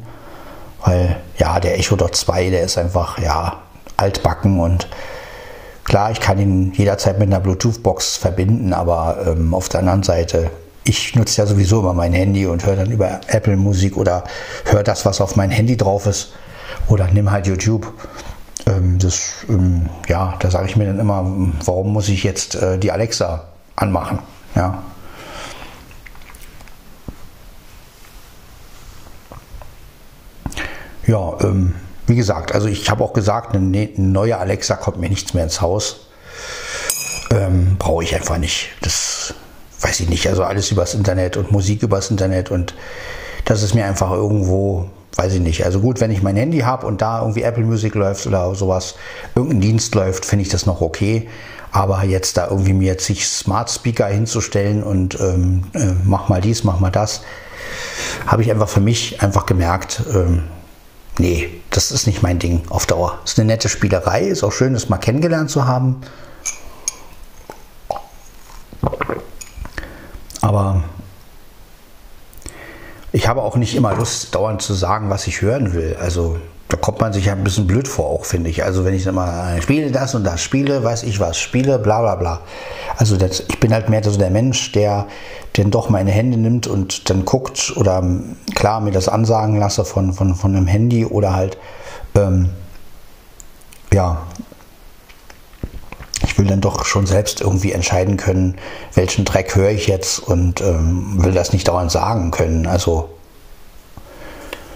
Weil 0.84 1.16
ja, 1.38 1.58
der 1.58 1.76
Echo 1.78 1.96
Dot 1.96 2.14
2, 2.14 2.50
der 2.50 2.62
ist 2.62 2.78
einfach 2.78 3.18
ja 3.18 3.62
altbacken 3.96 4.60
und 4.60 4.88
klar, 5.84 6.10
ich 6.10 6.20
kann 6.20 6.38
ihn 6.38 6.72
jederzeit 6.74 7.18
mit 7.18 7.28
einer 7.28 7.40
Bluetooth-Box 7.40 8.16
verbinden, 8.16 8.72
aber 8.72 9.24
ähm, 9.26 9.54
auf 9.54 9.68
der 9.68 9.80
anderen 9.80 10.02
Seite, 10.02 10.50
ich 10.84 11.14
nutze 11.14 11.42
ja 11.42 11.46
sowieso 11.46 11.80
immer 11.80 11.94
mein 11.94 12.12
Handy 12.12 12.46
und 12.46 12.64
höre 12.66 12.76
dann 12.76 12.90
über 12.90 13.20
Apple 13.28 13.56
Musik 13.56 13.96
oder 13.96 14.24
höre 14.64 14.82
das, 14.82 15.04
was 15.06 15.20
auf 15.20 15.36
mein 15.36 15.50
Handy 15.50 15.76
drauf 15.76 16.06
ist 16.06 16.32
oder 16.88 17.08
nimm 17.08 17.30
halt 17.30 17.46
YouTube. 17.46 17.92
Ähm, 18.66 18.98
das, 18.98 19.44
ähm, 19.48 19.88
ja, 20.08 20.34
da 20.38 20.50
sage 20.50 20.68
ich 20.68 20.76
mir 20.76 20.86
dann 20.86 20.98
immer, 20.98 21.24
warum 21.64 21.92
muss 21.92 22.08
ich 22.08 22.22
jetzt 22.24 22.54
äh, 22.54 22.78
die 22.78 22.92
Alexa 22.92 23.44
anmachen? 23.76 24.18
Ja. 24.54 24.82
Ja, 31.06 31.36
ähm, 31.40 31.74
wie 32.12 32.16
gesagt, 32.16 32.54
also 32.54 32.68
ich 32.68 32.90
habe 32.90 33.02
auch 33.02 33.14
gesagt, 33.14 33.54
eine, 33.54 33.64
ne, 33.64 33.88
neue 33.96 34.36
Alexa 34.36 34.76
kommt 34.76 35.00
mir 35.00 35.08
nichts 35.08 35.32
mehr 35.32 35.44
ins 35.44 35.62
Haus. 35.62 36.08
Ähm, 37.30 37.76
Brauche 37.78 38.04
ich 38.04 38.14
einfach 38.14 38.36
nicht. 38.36 38.68
Das 38.82 39.32
weiß 39.80 40.00
ich 40.00 40.10
nicht. 40.10 40.28
Also 40.28 40.44
alles 40.44 40.70
übers 40.70 40.92
Internet 40.92 41.38
und 41.38 41.50
Musik 41.50 41.82
übers 41.82 42.10
Internet 42.10 42.50
und 42.50 42.74
das 43.46 43.62
ist 43.62 43.74
mir 43.74 43.86
einfach 43.86 44.10
irgendwo, 44.10 44.90
weiß 45.16 45.32
ich 45.32 45.40
nicht. 45.40 45.64
Also 45.64 45.80
gut, 45.80 46.02
wenn 46.02 46.10
ich 46.10 46.22
mein 46.22 46.36
Handy 46.36 46.58
habe 46.58 46.86
und 46.86 47.00
da 47.00 47.20
irgendwie 47.20 47.42
Apple 47.42 47.64
Music 47.64 47.94
läuft 47.94 48.26
oder 48.26 48.54
sowas, 48.54 48.94
irgendein 49.34 49.62
Dienst 49.62 49.94
läuft, 49.94 50.26
finde 50.26 50.42
ich 50.42 50.50
das 50.50 50.66
noch 50.66 50.82
okay. 50.82 51.30
Aber 51.70 52.04
jetzt 52.04 52.36
da 52.36 52.48
irgendwie 52.48 52.74
mir 52.74 52.98
zig 52.98 53.26
Smart 53.26 53.70
Speaker 53.70 54.06
hinzustellen 54.06 54.82
und 54.82 55.18
ähm, 55.18 55.64
äh, 55.72 55.92
mach 56.04 56.28
mal 56.28 56.42
dies, 56.42 56.62
mach 56.62 56.78
mal 56.78 56.90
das, 56.90 57.22
habe 58.26 58.42
ich 58.42 58.50
einfach 58.50 58.68
für 58.68 58.80
mich 58.80 59.22
einfach 59.22 59.46
gemerkt, 59.46 60.02
ähm, 60.14 60.42
nee, 61.18 61.60
das 61.70 61.90
ist 61.90 62.06
nicht 62.06 62.22
mein 62.22 62.38
Ding 62.38 62.62
auf 62.68 62.86
Dauer. 62.86 63.18
Ist 63.24 63.38
eine 63.38 63.46
nette 63.46 63.68
Spielerei, 63.68 64.22
ist 64.22 64.42
auch 64.42 64.52
schön, 64.52 64.72
das 64.72 64.88
mal 64.88 64.98
kennengelernt 64.98 65.50
zu 65.50 65.66
haben. 65.66 66.00
Aber 70.40 70.84
ich 73.12 73.28
habe 73.28 73.42
auch 73.42 73.56
nicht 73.56 73.74
immer 73.74 73.94
Lust, 73.94 74.34
dauernd 74.34 74.62
zu 74.62 74.74
sagen, 74.74 75.10
was 75.10 75.26
ich 75.26 75.42
hören 75.42 75.74
will. 75.74 75.96
Also 76.00 76.38
da 76.72 76.78
kommt 76.78 77.00
man 77.00 77.12
sich 77.12 77.26
ja 77.26 77.34
ein 77.34 77.44
bisschen 77.44 77.66
blöd 77.66 77.86
vor, 77.86 78.06
auch 78.06 78.24
finde 78.24 78.48
ich. 78.48 78.64
Also 78.64 78.86
wenn 78.86 78.94
ich 78.94 79.06
immer 79.06 79.60
spiele 79.60 79.90
das 79.90 80.14
und 80.14 80.24
das 80.24 80.40
spiele, 80.40 80.82
weiß 80.82 81.02
ich 81.02 81.20
was, 81.20 81.36
spiele, 81.38 81.78
bla 81.78 82.00
bla 82.00 82.14
bla. 82.14 82.40
Also 82.96 83.18
das, 83.18 83.40
ich 83.40 83.60
bin 83.60 83.74
halt 83.74 83.90
mehr 83.90 84.02
so 84.02 84.16
der 84.16 84.30
Mensch, 84.30 84.72
der 84.72 85.06
denn 85.58 85.70
doch 85.70 85.90
meine 85.90 86.10
Hände 86.10 86.38
nimmt 86.38 86.66
und 86.66 87.10
dann 87.10 87.26
guckt 87.26 87.74
oder 87.76 88.02
klar 88.54 88.80
mir 88.80 88.90
das 88.90 89.06
ansagen 89.10 89.58
lasse 89.58 89.84
von, 89.84 90.14
von, 90.14 90.34
von 90.34 90.56
einem 90.56 90.66
Handy 90.66 91.04
oder 91.04 91.34
halt 91.34 91.58
ähm, 92.14 92.48
ja 93.92 94.22
ich 96.24 96.38
will 96.38 96.46
dann 96.46 96.62
doch 96.62 96.86
schon 96.86 97.04
selbst 97.04 97.42
irgendwie 97.42 97.72
entscheiden 97.72 98.16
können, 98.16 98.56
welchen 98.94 99.26
Track 99.26 99.56
höre 99.56 99.70
ich 99.70 99.88
jetzt 99.88 100.20
und 100.20 100.62
ähm, 100.62 101.22
will 101.22 101.32
das 101.32 101.52
nicht 101.52 101.68
dauernd 101.68 101.90
sagen 101.90 102.30
können. 102.30 102.66
Also 102.66 103.10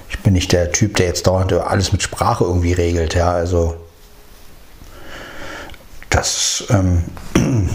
ich 0.08 0.18
bin 0.20 0.32
nicht 0.34 0.52
der 0.52 0.72
Typ, 0.72 0.96
der 0.96 1.06
jetzt 1.06 1.26
dauernd 1.26 1.52
alles 1.52 1.92
mit 1.92 2.02
Sprache 2.02 2.44
irgendwie 2.44 2.72
regelt. 2.72 3.14
Ja, 3.14 3.30
also 3.32 3.76
das. 6.10 6.64
Ähm, 6.70 7.04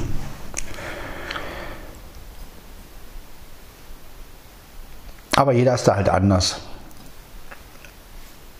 aber 5.36 5.54
jeder 5.54 5.76
ist 5.76 5.88
da 5.88 5.96
halt 5.96 6.10
anders. 6.10 6.62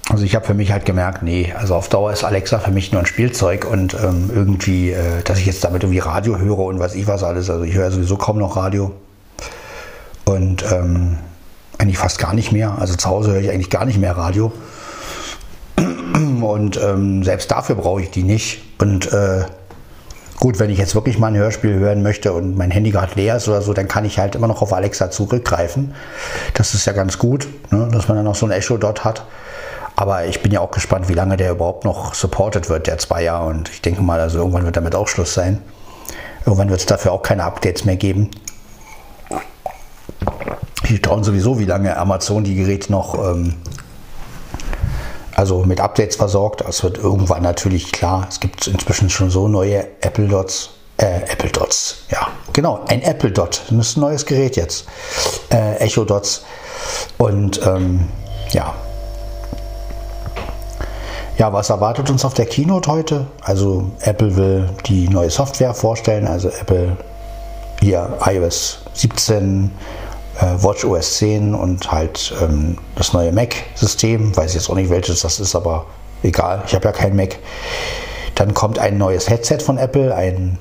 Also 0.10 0.26
ich 0.26 0.36
habe 0.36 0.46
für 0.46 0.54
mich 0.54 0.74
halt 0.74 0.84
gemerkt, 0.86 1.24
nee, 1.24 1.54
also 1.58 1.74
auf 1.76 1.88
Dauer 1.88 2.12
ist 2.12 2.26
Alexa 2.26 2.60
für 2.60 2.72
mich 2.72 2.92
nur 2.92 3.02
ein 3.02 3.06
Spielzeug 3.06 3.66
und 3.66 3.94
ähm, 3.94 4.30
irgendwie, 4.34 4.92
äh, 4.92 5.24
dass 5.24 5.40
ich 5.40 5.46
jetzt 5.46 5.64
damit 5.64 5.84
irgendwie 5.84 6.00
Radio 6.00 6.38
höre 6.38 6.60
und 6.60 6.80
weiß 6.80 6.96
ich 6.96 7.08
was 7.08 7.24
alles. 7.24 7.50
Also 7.50 7.64
ich 7.64 7.76
höre 7.76 7.92
sowieso 7.92 8.18
kaum 8.18 8.38
noch 8.38 8.58
Radio. 8.58 8.92
Und 10.26 10.66
ähm, 10.70 11.18
eigentlich 11.82 11.98
fast 11.98 12.20
gar 12.20 12.34
nicht 12.34 12.52
mehr. 12.52 12.78
Also 12.80 12.96
zu 12.96 13.10
Hause 13.10 13.32
höre 13.32 13.42
ich 13.42 13.50
eigentlich 13.50 13.72
gar 13.72 13.86
nicht 13.86 14.00
mehr 14.00 14.16
Radio. 14.16 14.52
Und 15.76 16.80
ähm, 16.82 17.24
selbst 17.24 17.50
dafür 17.50 17.76
brauche 17.76 18.02
ich 18.02 18.12
die 18.12 18.24
nicht. 18.24 18.62
Und 18.80 19.12
äh, 19.12 19.46
gut, 20.40 20.60
wenn 20.60 20.70
ich 20.70 20.78
jetzt 20.78 20.94
wirklich 20.94 21.18
mal 21.18 21.28
ein 21.28 21.38
Hörspiel 21.38 21.74
hören 21.74 22.04
möchte 22.04 22.34
und 22.34 22.56
mein 22.56 22.70
Handy 22.70 22.92
gerade 22.92 23.16
leer 23.16 23.38
ist 23.38 23.48
oder 23.48 23.64
so, 23.64 23.74
dann 23.74 23.88
kann 23.88 24.06
ich 24.06 24.20
halt 24.20 24.36
immer 24.36 24.48
noch 24.48 24.62
auf 24.62 24.74
Alexa 24.74 25.10
zurückgreifen. 25.10 25.96
Das 26.54 26.76
ist 26.76 26.86
ja 26.86 26.94
ganz 26.94 27.18
gut, 27.18 27.48
ne, 27.72 27.90
dass 27.92 28.08
man 28.08 28.18
dann 28.18 28.26
noch 28.26 28.36
so 28.36 28.46
ein 28.46 28.52
Echo 28.52 28.78
dort 28.78 29.04
hat. 29.04 29.26
Aber 29.96 30.26
ich 30.26 30.42
bin 30.42 30.52
ja 30.52 30.62
auch 30.62 30.72
gespannt, 30.72 31.10
wie 31.10 31.14
lange 31.14 31.36
der 31.36 31.52
überhaupt 31.52 31.84
noch 31.84 32.14
supported 32.14 32.70
wird, 32.70 32.88
der 32.88 33.00
Zweier. 33.00 33.44
Und 33.44 33.70
ich 33.70 33.82
denke 33.82 34.04
mal, 34.04 34.20
also 34.20 34.38
irgendwann 34.38 34.66
wird 34.66 34.78
damit 34.78 34.94
auch 34.94 35.08
Schluss 35.08 35.34
sein. 35.34 35.62
Irgendwann 36.46 36.70
wird 36.70 36.80
es 36.80 36.86
dafür 36.86 37.12
auch 37.12 37.24
keine 37.24 37.44
Updates 37.44 37.86
mehr 37.86 37.98
geben 37.98 38.30
die 40.90 41.00
schauen 41.04 41.24
sowieso, 41.24 41.60
wie 41.60 41.66
lange. 41.66 41.98
Amazon 41.98 42.44
die 42.44 42.56
Geräte 42.56 42.92
noch 42.92 43.16
ähm, 43.16 43.56
also 45.36 45.64
mit 45.64 45.80
Updates 45.80 46.16
versorgt. 46.16 46.62
Es 46.62 46.84
wird 46.84 46.98
irgendwann 46.98 47.44
natürlich 47.44 47.92
klar, 47.92 48.28
es 48.30 48.40
gibt 48.40 48.68
inzwischen 48.68 49.10
schon 49.10 49.30
so 49.30 49.48
neue 49.48 49.88
Apple 50.02 50.28
Dots, 50.28 50.70
äh, 50.98 51.22
Apple 51.32 51.50
Dots, 51.50 52.04
ja, 52.10 52.28
genau, 52.54 52.82
ein 52.88 53.02
Apple 53.02 53.32
Dot, 53.32 53.64
das 53.70 53.88
ist 53.88 53.98
ein 53.98 54.02
neues 54.02 54.26
Gerät 54.26 54.56
jetzt, 54.56 54.86
äh, 55.52 55.78
Echo 55.78 56.06
Dots. 56.06 56.44
Und 57.18 57.60
ähm, 57.66 58.08
ja. 58.52 58.74
Ja, 61.38 61.52
was 61.54 61.72
erwartet 61.72 62.10
uns 62.12 62.24
auf 62.24 62.36
der 62.36 62.46
Keynote 62.46 62.92
heute? 62.92 63.26
Also 63.42 63.90
Apple 64.02 64.36
will 64.36 64.70
die 64.86 65.10
neue 65.10 65.32
Software 65.32 65.74
vorstellen, 65.74 66.28
also 66.28 66.50
Apple 66.50 66.98
hier 67.80 68.16
iOS 68.28 68.80
17, 68.94 69.72
äh, 70.42 70.62
WatchOS 70.62 71.18
10 71.18 71.56
und 71.56 71.92
halt 71.92 72.34
ähm, 72.42 72.78
das 72.96 73.14
neue 73.14 73.32
Mac-System. 73.32 74.36
Weiß 74.36 74.54
jetzt 74.54 74.70
auch 74.70 74.76
nicht, 74.76 74.90
welches 74.90 75.22
das 75.22 75.40
ist, 75.40 75.56
aber 75.56 75.86
egal, 76.24 76.64
ich 76.66 76.74
habe 76.76 76.86
ja 76.86 76.92
kein 76.92 77.16
Mac. 77.16 77.38
Dann 78.36 78.54
kommt 78.54 78.80
ein 78.80 78.98
neues 78.98 79.30
Headset 79.30 79.60
von 79.60 79.78
Apple, 79.78 80.14
ein 80.14 80.58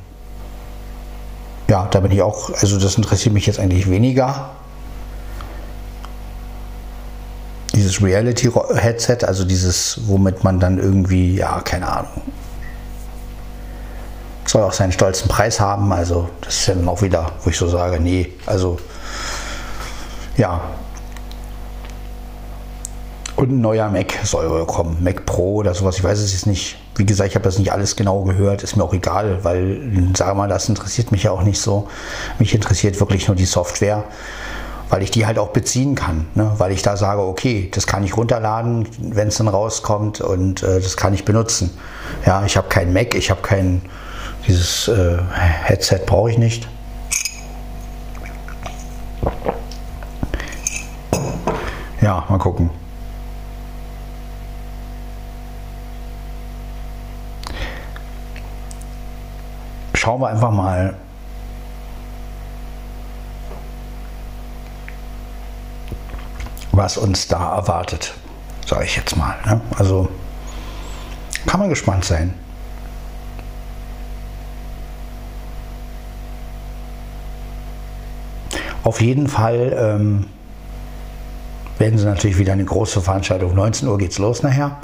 ja, 1.70 1.86
da 1.88 2.00
bin 2.00 2.10
ich 2.10 2.20
auch, 2.20 2.50
also 2.50 2.80
das 2.80 2.96
interessiert 2.96 3.32
mich 3.32 3.46
jetzt 3.46 3.60
eigentlich 3.60 3.88
weniger. 3.88 4.50
Dieses 7.72 8.02
Reality-Headset, 8.02 9.18
also 9.24 9.44
dieses, 9.44 10.00
womit 10.08 10.42
man 10.42 10.58
dann 10.58 10.78
irgendwie, 10.78 11.36
ja, 11.36 11.60
keine 11.60 11.88
Ahnung, 11.88 12.22
soll 14.44 14.64
auch 14.64 14.72
seinen 14.72 14.90
stolzen 14.90 15.28
Preis 15.28 15.60
haben. 15.60 15.92
Also 15.92 16.28
das 16.40 16.56
ist 16.56 16.66
ja 16.66 16.74
dann 16.74 16.88
auch 16.88 17.02
wieder, 17.02 17.30
wo 17.44 17.50
ich 17.50 17.56
so 17.56 17.68
sage, 17.68 18.00
nee, 18.00 18.32
also 18.46 18.76
ja. 20.40 20.60
Und 23.36 23.52
ein 23.52 23.60
neuer 23.60 23.88
Mac 23.88 24.12
soll 24.24 24.66
kommen. 24.66 24.96
Mac 25.02 25.24
Pro 25.24 25.56
oder 25.56 25.72
sowas. 25.74 25.96
Ich 25.96 26.04
weiß 26.04 26.18
es 26.18 26.32
jetzt 26.32 26.46
nicht. 26.46 26.78
Wie 26.96 27.06
gesagt, 27.06 27.30
ich 27.30 27.34
habe 27.36 27.44
das 27.44 27.58
nicht 27.58 27.72
alles 27.72 27.96
genau 27.96 28.24
gehört. 28.24 28.62
Ist 28.62 28.76
mir 28.76 28.84
auch 28.84 28.92
egal, 28.92 29.44
weil, 29.44 29.80
sag 30.16 30.36
mal, 30.36 30.48
das 30.48 30.68
interessiert 30.68 31.12
mich 31.12 31.22
ja 31.22 31.30
auch 31.30 31.42
nicht 31.42 31.60
so. 31.60 31.88
Mich 32.38 32.54
interessiert 32.54 32.98
wirklich 33.00 33.28
nur 33.28 33.36
die 33.36 33.46
Software 33.46 34.04
weil 34.92 35.04
ich 35.04 35.12
die 35.12 35.24
halt 35.24 35.38
auch 35.38 35.50
beziehen 35.50 35.94
kann, 35.94 36.26
ne? 36.34 36.50
weil 36.58 36.72
ich 36.72 36.82
da 36.82 36.96
sage, 36.96 37.20
okay, 37.22 37.70
das 37.72 37.86
kann 37.86 38.02
ich 38.02 38.16
runterladen, 38.16 38.88
wenn 38.98 39.28
es 39.28 39.36
dann 39.36 39.46
rauskommt 39.46 40.20
und 40.20 40.64
äh, 40.64 40.80
das 40.80 40.96
kann 40.96 41.14
ich 41.14 41.24
benutzen. 41.24 41.70
Ja, 42.26 42.44
ich 42.44 42.56
habe 42.56 42.68
kein 42.68 42.92
Mac, 42.92 43.14
ich 43.14 43.30
habe 43.30 43.40
kein, 43.40 43.82
dieses 44.48 44.88
äh, 44.88 45.18
Headset 45.32 46.00
brauche 46.06 46.32
ich 46.32 46.38
nicht. 46.38 46.66
Ja, 52.00 52.24
mal 52.28 52.38
gucken. 52.38 52.70
Schauen 59.92 60.20
wir 60.22 60.28
einfach 60.28 60.50
mal, 60.50 60.94
was 66.72 66.96
uns 66.96 67.28
da 67.28 67.56
erwartet, 67.56 68.14
sage 68.64 68.84
ich 68.84 68.96
jetzt 68.96 69.14
mal. 69.16 69.36
Ne? 69.44 69.60
Also 69.76 70.08
kann 71.44 71.60
man 71.60 71.68
gespannt 71.68 72.06
sein. 72.06 72.34
Auf 78.84 79.02
jeden 79.02 79.28
Fall 79.28 79.76
ähm, 79.76 80.26
werden 81.80 81.98
sie 81.98 82.04
natürlich 82.04 82.38
wieder 82.38 82.52
eine 82.52 82.64
große 82.64 83.00
Veranstaltung. 83.00 83.54
19 83.54 83.88
Uhr 83.88 83.98
geht 83.98 84.12
es 84.12 84.18
los 84.18 84.42
nachher. 84.42 84.78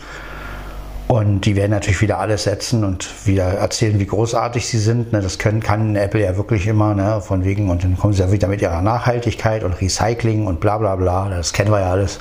Und 1.08 1.42
die 1.42 1.54
werden 1.54 1.70
natürlich 1.70 2.00
wieder 2.00 2.18
alles 2.18 2.44
setzen 2.44 2.82
und 2.82 3.08
wieder 3.26 3.44
erzählen, 3.44 4.00
wie 4.00 4.06
großartig 4.06 4.66
sie 4.66 4.78
sind. 4.78 5.12
Ne? 5.12 5.20
Das 5.20 5.38
können, 5.38 5.60
kann 5.60 5.94
Apple 5.94 6.20
ja 6.20 6.36
wirklich 6.36 6.66
immer, 6.66 6.94
ne? 6.94 7.20
von 7.20 7.44
wegen, 7.44 7.70
und 7.70 7.84
dann 7.84 7.96
kommen 7.96 8.12
sie 8.12 8.22
ja 8.22 8.32
wieder 8.32 8.48
mit 8.48 8.60
ihrer 8.60 8.82
Nachhaltigkeit 8.82 9.62
und 9.62 9.80
Recycling 9.80 10.48
und 10.48 10.58
bla 10.58 10.78
bla 10.78 10.96
bla. 10.96 11.28
Das 11.28 11.52
kennen 11.52 11.70
wir 11.70 11.78
ja 11.80 11.92
alles. 11.92 12.18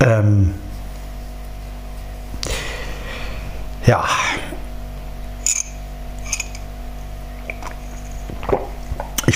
Ähm 0.00 0.54
ja, 3.86 4.04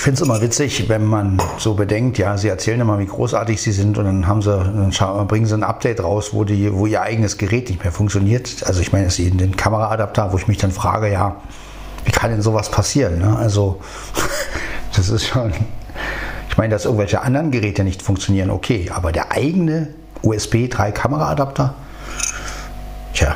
finde 0.09 0.23
es 0.23 0.27
immer 0.27 0.41
witzig, 0.41 0.89
wenn 0.89 1.05
man 1.05 1.39
so 1.59 1.75
bedenkt, 1.75 2.17
ja, 2.17 2.35
sie 2.35 2.47
erzählen 2.47 2.81
immer, 2.81 2.97
wie 2.97 3.05
großartig 3.05 3.61
sie 3.61 3.71
sind 3.71 3.95
und 3.99 4.05
dann 4.05 4.25
haben 4.25 4.41
sie, 4.41 4.49
dann 4.49 5.27
bringen 5.27 5.45
sie 5.45 5.53
ein 5.53 5.61
Update 5.61 6.03
raus, 6.03 6.29
wo, 6.33 6.43
die, 6.45 6.73
wo 6.73 6.87
ihr 6.87 7.03
eigenes 7.03 7.37
Gerät 7.37 7.69
nicht 7.69 7.83
mehr 7.83 7.91
funktioniert. 7.91 8.63
Also 8.65 8.81
ich 8.81 8.91
meine, 8.91 9.05
es 9.05 9.19
ist 9.19 9.39
den 9.39 9.55
Kameraadapter, 9.55 10.33
wo 10.33 10.37
ich 10.37 10.47
mich 10.47 10.57
dann 10.57 10.71
frage, 10.71 11.11
ja, 11.11 11.35
wie 12.05 12.11
kann 12.11 12.31
denn 12.31 12.41
sowas 12.41 12.71
passieren? 12.71 13.19
Ne? 13.19 13.37
Also 13.37 13.81
das 14.95 15.09
ist 15.09 15.27
schon, 15.27 15.53
ich 16.49 16.57
meine, 16.57 16.71
dass 16.71 16.85
irgendwelche 16.85 17.21
anderen 17.21 17.51
Geräte 17.51 17.83
nicht 17.83 18.01
funktionieren, 18.01 18.49
okay, 18.49 18.89
aber 18.91 19.11
der 19.11 19.31
eigene 19.31 19.89
USB 20.23 20.71
3 20.71 20.91
Kameraadapter, 20.91 21.75
tja, 23.13 23.35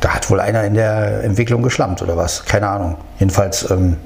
da 0.00 0.08
hat 0.08 0.28
wohl 0.28 0.40
einer 0.40 0.64
in 0.64 0.74
der 0.74 1.22
Entwicklung 1.22 1.62
geschlampt 1.62 2.02
oder 2.02 2.16
was, 2.16 2.44
keine 2.46 2.68
Ahnung. 2.68 2.96
Jedenfalls, 3.20 3.70
ähm, 3.70 3.98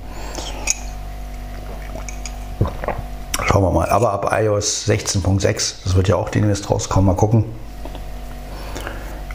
Schauen 3.61 3.75
wir 3.75 3.79
mal. 3.79 3.91
Aber 3.91 4.13
ab 4.13 4.31
iOS 4.33 4.89
16.6, 4.89 5.75
das 5.85 5.95
wird 5.95 6.09
ja 6.09 6.17
auch 6.17 6.31
demnächst 6.31 6.71
rauskommen, 6.71 7.05
mal 7.09 7.15
gucken. 7.15 7.45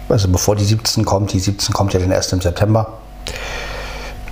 Also 0.09 0.27
bevor 0.29 0.55
die 0.55 0.65
17 0.65 1.05
kommt, 1.05 1.31
die 1.31 1.39
17 1.39 1.71
kommt 1.75 1.93
ja 1.93 1.99
dann 1.99 2.09
erst 2.09 2.33
im 2.33 2.41
September. 2.41 2.93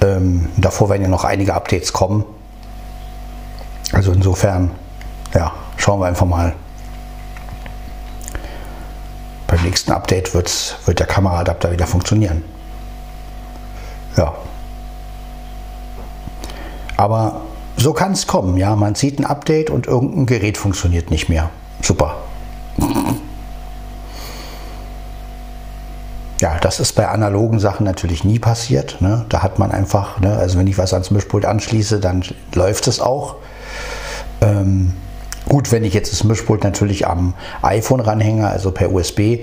Ähm, 0.02 0.50
davor 0.58 0.90
werden 0.90 1.04
ja 1.04 1.10
noch 1.10 1.26
einige 1.26 1.54
Updates 1.54 1.94
kommen. 1.94 2.26
Also 3.92 4.14
insofern, 4.14 4.72
ja, 5.36 5.54
schauen 5.78 6.00
wir 6.00 6.08
einfach 6.08 6.26
mal. 6.26 6.56
Beim 9.46 9.62
nächsten 9.62 9.92
Update 9.92 10.34
wird 10.34 10.76
der 10.88 11.06
Kameraadapter 11.06 11.72
wieder 11.72 11.86
funktionieren. 11.86 12.44
Ja. 14.18 14.34
Aber 16.98 17.42
so 17.84 17.93
kann 17.93 18.13
es 18.13 18.26
kommen, 18.28 18.58
ja. 18.58 18.76
Man 18.76 18.96
sieht 18.96 19.19
ein 19.19 19.26
Update 19.26 19.69
und 19.69 19.88
irgendein 19.88 20.26
Gerät 20.26 20.58
funktioniert 20.58 21.12
nicht 21.12 21.28
mehr. 21.28 21.50
Super. 21.82 22.15
Ja, 26.39 26.58
das 26.60 26.80
ist 26.80 26.93
bei 26.93 27.08
analogen 27.08 27.60
Sachen 27.60 27.86
natürlich 27.86 28.24
nie 28.24 28.39
passiert. 28.39 29.02
Ne? 29.02 29.26
Da 29.30 29.43
hat 29.43 29.60
man 29.60 29.72
einfach, 29.72 30.19
ne, 30.19 30.36
also 30.36 30.58
wenn 30.58 30.67
ich 30.67 30.78
was 30.78 30.93
ans 30.93 31.12
Mischpult 31.12 31.46
anschließe, 31.46 32.00
dann 32.00 32.24
läuft 32.54 32.88
es 32.88 33.00
auch. 33.00 33.36
Ähm, 34.41 34.93
gut, 35.48 35.72
wenn 35.72 35.84
ich 35.84 35.93
jetzt 35.93 36.12
das 36.12 36.24
Mischpult 36.24 36.63
natürlich 36.63 37.06
am 37.06 37.34
iPhone 37.62 38.00
ranhänge, 38.00 38.48
also 38.48 38.72
per 38.72 38.91
USB, 38.91 39.39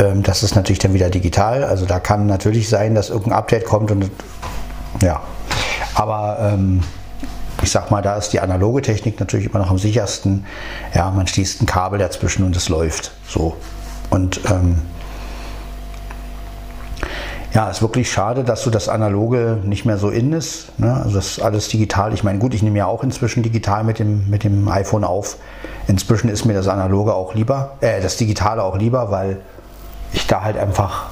ähm, 0.00 0.22
das 0.22 0.42
ist 0.42 0.54
natürlich 0.54 0.78
dann 0.80 0.94
wieder 0.94 1.10
digital. 1.10 1.64
Also 1.64 1.86
da 1.86 2.00
kann 2.00 2.26
natürlich 2.26 2.68
sein, 2.68 2.94
dass 2.94 3.08
irgendein 3.08 3.38
Update 3.38 3.64
kommt 3.64 3.90
und 3.90 4.10
ja. 5.00 5.20
Aber 5.94 6.38
ähm, 6.40 6.82
ich 7.68 7.72
sag 7.72 7.90
mal, 7.90 8.00
da 8.00 8.16
ist 8.16 8.30
die 8.30 8.40
analoge 8.40 8.80
Technik 8.80 9.20
natürlich 9.20 9.50
immer 9.50 9.58
noch 9.58 9.70
am 9.70 9.76
sichersten. 9.76 10.46
Ja, 10.94 11.10
man 11.10 11.26
schließt 11.26 11.60
ein 11.60 11.66
Kabel 11.66 11.98
dazwischen 11.98 12.46
und 12.46 12.56
es 12.56 12.70
läuft. 12.70 13.12
So. 13.28 13.56
Und 14.08 14.40
ähm, 14.50 14.80
ja, 17.52 17.68
ist 17.68 17.82
wirklich 17.82 18.10
schade, 18.10 18.42
dass 18.42 18.62
so 18.62 18.70
das 18.70 18.88
Analoge 18.88 19.58
nicht 19.62 19.84
mehr 19.84 19.98
so 19.98 20.08
in 20.08 20.32
ist. 20.32 20.78
Ne? 20.78 20.94
Also 20.94 21.16
das 21.16 21.32
ist 21.32 21.42
alles 21.42 21.68
digital. 21.68 22.14
Ich 22.14 22.24
meine, 22.24 22.38
gut, 22.38 22.54
ich 22.54 22.62
nehme 22.62 22.78
ja 22.78 22.86
auch 22.86 23.04
inzwischen 23.04 23.42
digital 23.42 23.84
mit 23.84 23.98
dem, 23.98 24.30
mit 24.30 24.44
dem 24.44 24.66
iPhone 24.68 25.04
auf. 25.04 25.36
Inzwischen 25.88 26.30
ist 26.30 26.46
mir 26.46 26.54
das 26.54 26.68
Analoge 26.68 27.14
auch 27.14 27.34
lieber, 27.34 27.76
äh, 27.82 28.00
das 28.00 28.16
Digitale 28.16 28.62
auch 28.62 28.78
lieber, 28.78 29.10
weil 29.10 29.42
ich 30.14 30.26
da 30.26 30.40
halt 30.40 30.56
einfach 30.56 31.10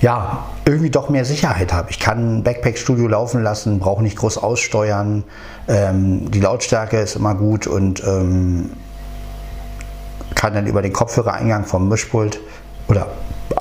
ja, 0.00 0.46
irgendwie 0.64 0.90
doch 0.90 1.08
mehr 1.08 1.24
Sicherheit 1.24 1.72
habe. 1.72 1.90
Ich 1.90 1.98
kann 1.98 2.42
Backpack 2.44 2.78
Studio 2.78 3.08
laufen 3.08 3.42
lassen, 3.42 3.78
brauche 3.80 4.02
nicht 4.02 4.16
groß 4.16 4.38
aussteuern. 4.38 5.24
Ähm, 5.66 6.30
die 6.30 6.40
Lautstärke 6.40 6.98
ist 6.98 7.16
immer 7.16 7.34
gut 7.34 7.66
und 7.66 8.02
ähm, 8.04 8.70
kann 10.34 10.54
dann 10.54 10.66
über 10.66 10.82
den 10.82 10.92
Kopfhörereingang 10.92 11.64
vom 11.64 11.88
Mischpult 11.88 12.38
oder 12.86 13.08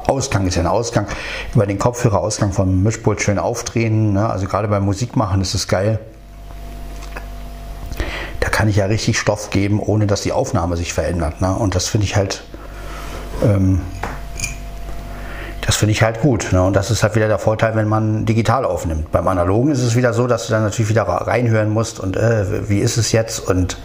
Ausgang 0.05 0.47
ist 0.47 0.55
ja 0.55 0.61
ein 0.61 0.67
Ausgang, 0.67 1.07
über 1.53 1.65
den 1.65 1.79
Kopfhörerausgang 1.79 2.51
vom 2.51 2.83
Mischpult 2.83 3.21
schön 3.21 3.39
aufdrehen. 3.39 4.13
Ne? 4.13 4.29
Also 4.29 4.45
gerade 4.47 4.67
beim 4.67 4.85
Musikmachen 4.85 5.41
ist 5.41 5.53
es 5.53 5.67
geil. 5.67 5.99
Da 8.39 8.49
kann 8.49 8.69
ich 8.69 8.77
ja 8.77 8.85
richtig 8.85 9.17
Stoff 9.17 9.49
geben, 9.49 9.79
ohne 9.79 10.07
dass 10.07 10.21
die 10.21 10.31
Aufnahme 10.31 10.77
sich 10.77 10.93
verändert. 10.93 11.41
Ne? 11.41 11.53
Und 11.53 11.75
das 11.75 11.87
finde 11.87 12.05
ich 12.05 12.15
halt 12.15 12.43
ähm, 13.43 13.81
das 15.67 15.75
finde 15.75 15.91
ich 15.91 16.01
halt 16.01 16.21
gut. 16.21 16.53
Ne? 16.53 16.63
Und 16.63 16.75
das 16.77 16.89
ist 16.91 17.03
halt 17.03 17.15
wieder 17.15 17.27
der 17.27 17.39
Vorteil, 17.39 17.75
wenn 17.75 17.89
man 17.89 18.25
digital 18.25 18.63
aufnimmt. 18.63 19.11
Beim 19.11 19.27
Analogen 19.27 19.69
ist 19.69 19.81
es 19.81 19.97
wieder 19.97 20.13
so, 20.13 20.25
dass 20.25 20.47
du 20.47 20.53
dann 20.53 20.63
natürlich 20.63 20.89
wieder 20.89 21.03
reinhören 21.03 21.69
musst 21.69 21.99
und 21.99 22.15
äh, 22.15 22.69
wie 22.69 22.79
ist 22.79 22.97
es 22.97 23.11
jetzt 23.11 23.39
und 23.47 23.77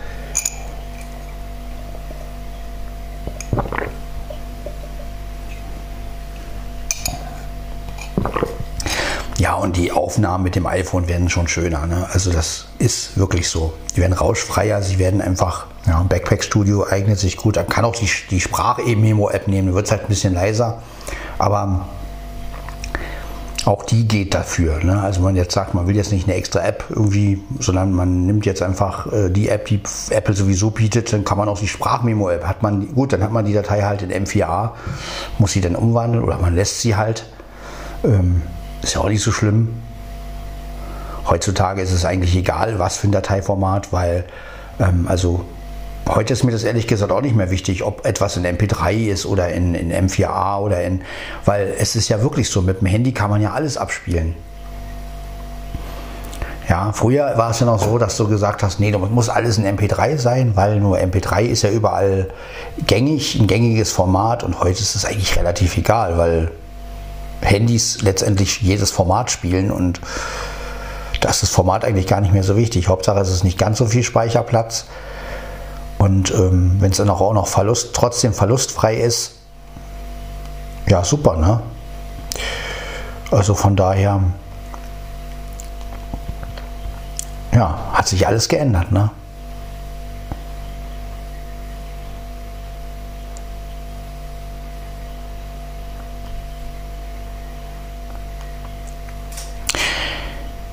Ja, 9.38 9.54
und 9.54 9.76
die 9.76 9.90
Aufnahmen 9.90 10.44
mit 10.44 10.54
dem 10.54 10.68
iPhone 10.68 11.08
werden 11.08 11.28
schon 11.28 11.48
schöner. 11.48 11.84
Ne? 11.88 12.06
Also 12.12 12.30
das 12.30 12.66
ist 12.78 13.18
wirklich 13.18 13.48
so. 13.48 13.72
Die 13.96 14.00
werden 14.00 14.12
rauschfreier, 14.12 14.82
sie 14.82 15.00
werden 15.00 15.20
einfach, 15.20 15.66
ja, 15.84 16.00
Backpack 16.08 16.44
Studio 16.44 16.86
eignet 16.88 17.18
sich 17.18 17.36
gut. 17.36 17.56
Man 17.56 17.66
kann 17.66 17.84
auch 17.84 17.96
die, 17.96 18.08
die 18.30 18.40
Sprach-Memo-App 18.40 19.48
nehmen, 19.48 19.74
wird 19.74 19.86
es 19.86 19.90
halt 19.90 20.02
ein 20.02 20.08
bisschen 20.08 20.34
leiser. 20.34 20.80
Aber 21.42 21.86
auch 23.64 23.82
die 23.82 24.06
geht 24.06 24.32
dafür. 24.32 24.78
Ne? 24.84 25.02
Also 25.02 25.20
man 25.22 25.34
jetzt 25.34 25.52
sagt, 25.54 25.74
man 25.74 25.88
will 25.88 25.96
jetzt 25.96 26.12
nicht 26.12 26.28
eine 26.28 26.36
extra 26.36 26.60
App 26.60 26.84
irgendwie, 26.88 27.42
sondern 27.58 27.92
man 27.92 28.26
nimmt 28.26 28.46
jetzt 28.46 28.62
einfach 28.62 29.12
äh, 29.12 29.28
die 29.28 29.48
App, 29.48 29.64
die 29.66 29.80
Apple 30.10 30.36
sowieso 30.36 30.70
bietet, 30.70 31.12
dann 31.12 31.24
kann 31.24 31.38
man 31.38 31.48
auch 31.48 31.58
die 31.58 31.66
Sprachmemo-App, 31.66 32.46
hat 32.46 32.62
man, 32.62 32.94
gut, 32.94 33.12
dann 33.12 33.24
hat 33.24 33.32
man 33.32 33.44
die 33.44 33.54
Datei 33.54 33.82
halt 33.82 34.02
in 34.02 34.12
M4A, 34.24 34.70
muss 35.38 35.50
sie 35.50 35.60
dann 35.60 35.74
umwandeln 35.74 36.22
oder 36.22 36.38
man 36.38 36.54
lässt 36.54 36.80
sie 36.80 36.94
halt. 36.94 37.26
Ähm, 38.04 38.42
ist 38.80 38.94
ja 38.94 39.00
auch 39.00 39.08
nicht 39.08 39.22
so 39.22 39.32
schlimm. 39.32 39.74
Heutzutage 41.28 41.82
ist 41.82 41.92
es 41.92 42.04
eigentlich 42.04 42.36
egal, 42.36 42.78
was 42.78 42.98
für 42.98 43.08
ein 43.08 43.12
Dateiformat, 43.12 43.92
weil 43.92 44.26
ähm, 44.78 45.06
also 45.08 45.44
Heute 46.08 46.32
ist 46.32 46.42
mir 46.42 46.50
das 46.50 46.64
ehrlich 46.64 46.88
gesagt 46.88 47.12
auch 47.12 47.20
nicht 47.20 47.36
mehr 47.36 47.50
wichtig, 47.50 47.84
ob 47.84 48.04
etwas 48.04 48.36
in 48.36 48.44
MP3 48.44 48.92
ist 49.08 49.24
oder 49.24 49.50
in, 49.50 49.74
in 49.74 49.92
M4A 49.92 50.58
oder 50.58 50.82
in, 50.82 51.02
weil 51.44 51.74
es 51.78 51.94
ist 51.94 52.08
ja 52.08 52.20
wirklich 52.22 52.50
so, 52.50 52.60
mit 52.60 52.80
dem 52.80 52.86
Handy 52.86 53.12
kann 53.12 53.30
man 53.30 53.40
ja 53.40 53.52
alles 53.52 53.76
abspielen. 53.76 54.34
Ja, 56.68 56.92
früher 56.92 57.36
war 57.36 57.50
es 57.50 57.60
ja 57.60 57.66
noch 57.66 57.82
so, 57.82 57.98
dass 57.98 58.16
du 58.16 58.26
gesagt 58.26 58.62
hast, 58.62 58.80
nee, 58.80 58.90
das 58.90 59.00
muss 59.10 59.28
alles 59.28 59.58
in 59.58 59.64
MP3 59.64 60.16
sein, 60.18 60.52
weil 60.56 60.80
nur 60.80 60.98
MP3 60.98 61.42
ist 61.42 61.62
ja 61.62 61.70
überall 61.70 62.30
gängig, 62.86 63.38
ein 63.38 63.46
gängiges 63.46 63.92
Format 63.92 64.42
und 64.42 64.58
heute 64.58 64.80
ist 64.80 64.94
es 64.96 65.04
eigentlich 65.04 65.36
relativ 65.36 65.76
egal, 65.76 66.18
weil 66.18 66.50
Handys 67.42 68.02
letztendlich 68.02 68.60
jedes 68.60 68.90
Format 68.90 69.30
spielen 69.30 69.70
und 69.70 70.00
das 71.20 71.36
ist 71.36 71.42
das 71.42 71.50
Format 71.50 71.84
eigentlich 71.84 72.06
gar 72.06 72.20
nicht 72.20 72.32
mehr 72.32 72.42
so 72.42 72.56
wichtig. 72.56 72.88
Hauptsache 72.88 73.20
es 73.20 73.30
ist 73.30 73.44
nicht 73.44 73.58
ganz 73.58 73.78
so 73.78 73.86
viel 73.86 74.02
Speicherplatz 74.02 74.86
und 76.02 76.32
ähm, 76.32 76.78
wenn 76.80 76.90
es 76.90 76.96
dann 76.96 77.08
auch 77.08 77.32
noch 77.32 77.46
Verlust, 77.46 77.94
trotzdem 77.94 78.32
verlustfrei 78.32 78.96
ist, 78.96 79.36
ja 80.88 81.04
super, 81.04 81.36
ne? 81.36 81.62
Also 83.30 83.54
von 83.54 83.76
daher, 83.76 84.20
ja, 87.52 87.78
hat 87.92 88.08
sich 88.08 88.26
alles 88.26 88.48
geändert, 88.48 88.90
ne? 88.90 89.10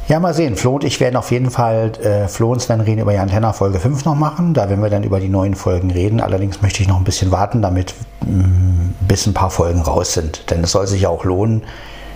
Ja, 0.10 0.20
mal 0.20 0.34
sehen. 0.34 0.56
Flo 0.56 0.74
und 0.74 0.84
ich 0.84 1.00
werden 1.00 1.16
auf 1.16 1.30
jeden 1.30 1.52
Fall, 1.52 1.92
äh, 2.02 2.28
Flo 2.28 2.52
und 2.52 2.60
Sven 2.60 2.82
reden 2.82 3.02
über 3.02 3.12
die 3.12 3.20
Antenna 3.20 3.54
Folge 3.54 3.80
5 3.80 4.06
noch 4.06 4.16
machen. 4.16 4.56
Da 4.56 4.68
werden 4.68 4.82
wir 4.82 4.90
dann 4.90 5.04
über 5.04 5.20
die 5.20 5.30
neuen 5.30 5.54
Folgen 5.54 5.92
reden. 5.92 6.20
Allerdings 6.20 6.64
möchte 6.64 6.82
ich 6.82 6.88
noch 6.88 6.98
ein 6.98 7.04
bisschen 7.04 7.32
warten, 7.32 7.62
damit 7.62 7.94
mh, 8.26 8.48
mm, 8.48 8.96
bis 9.08 9.28
ein 9.28 9.36
paar 9.36 9.52
Folgen 9.52 9.82
raus 9.82 10.14
sind. 10.14 10.50
Denn 10.50 10.64
es 10.64 10.72
soll 10.72 10.88
sich 10.88 11.02
ja 11.02 11.10
auch 11.10 11.26
lohnen. 11.26 11.62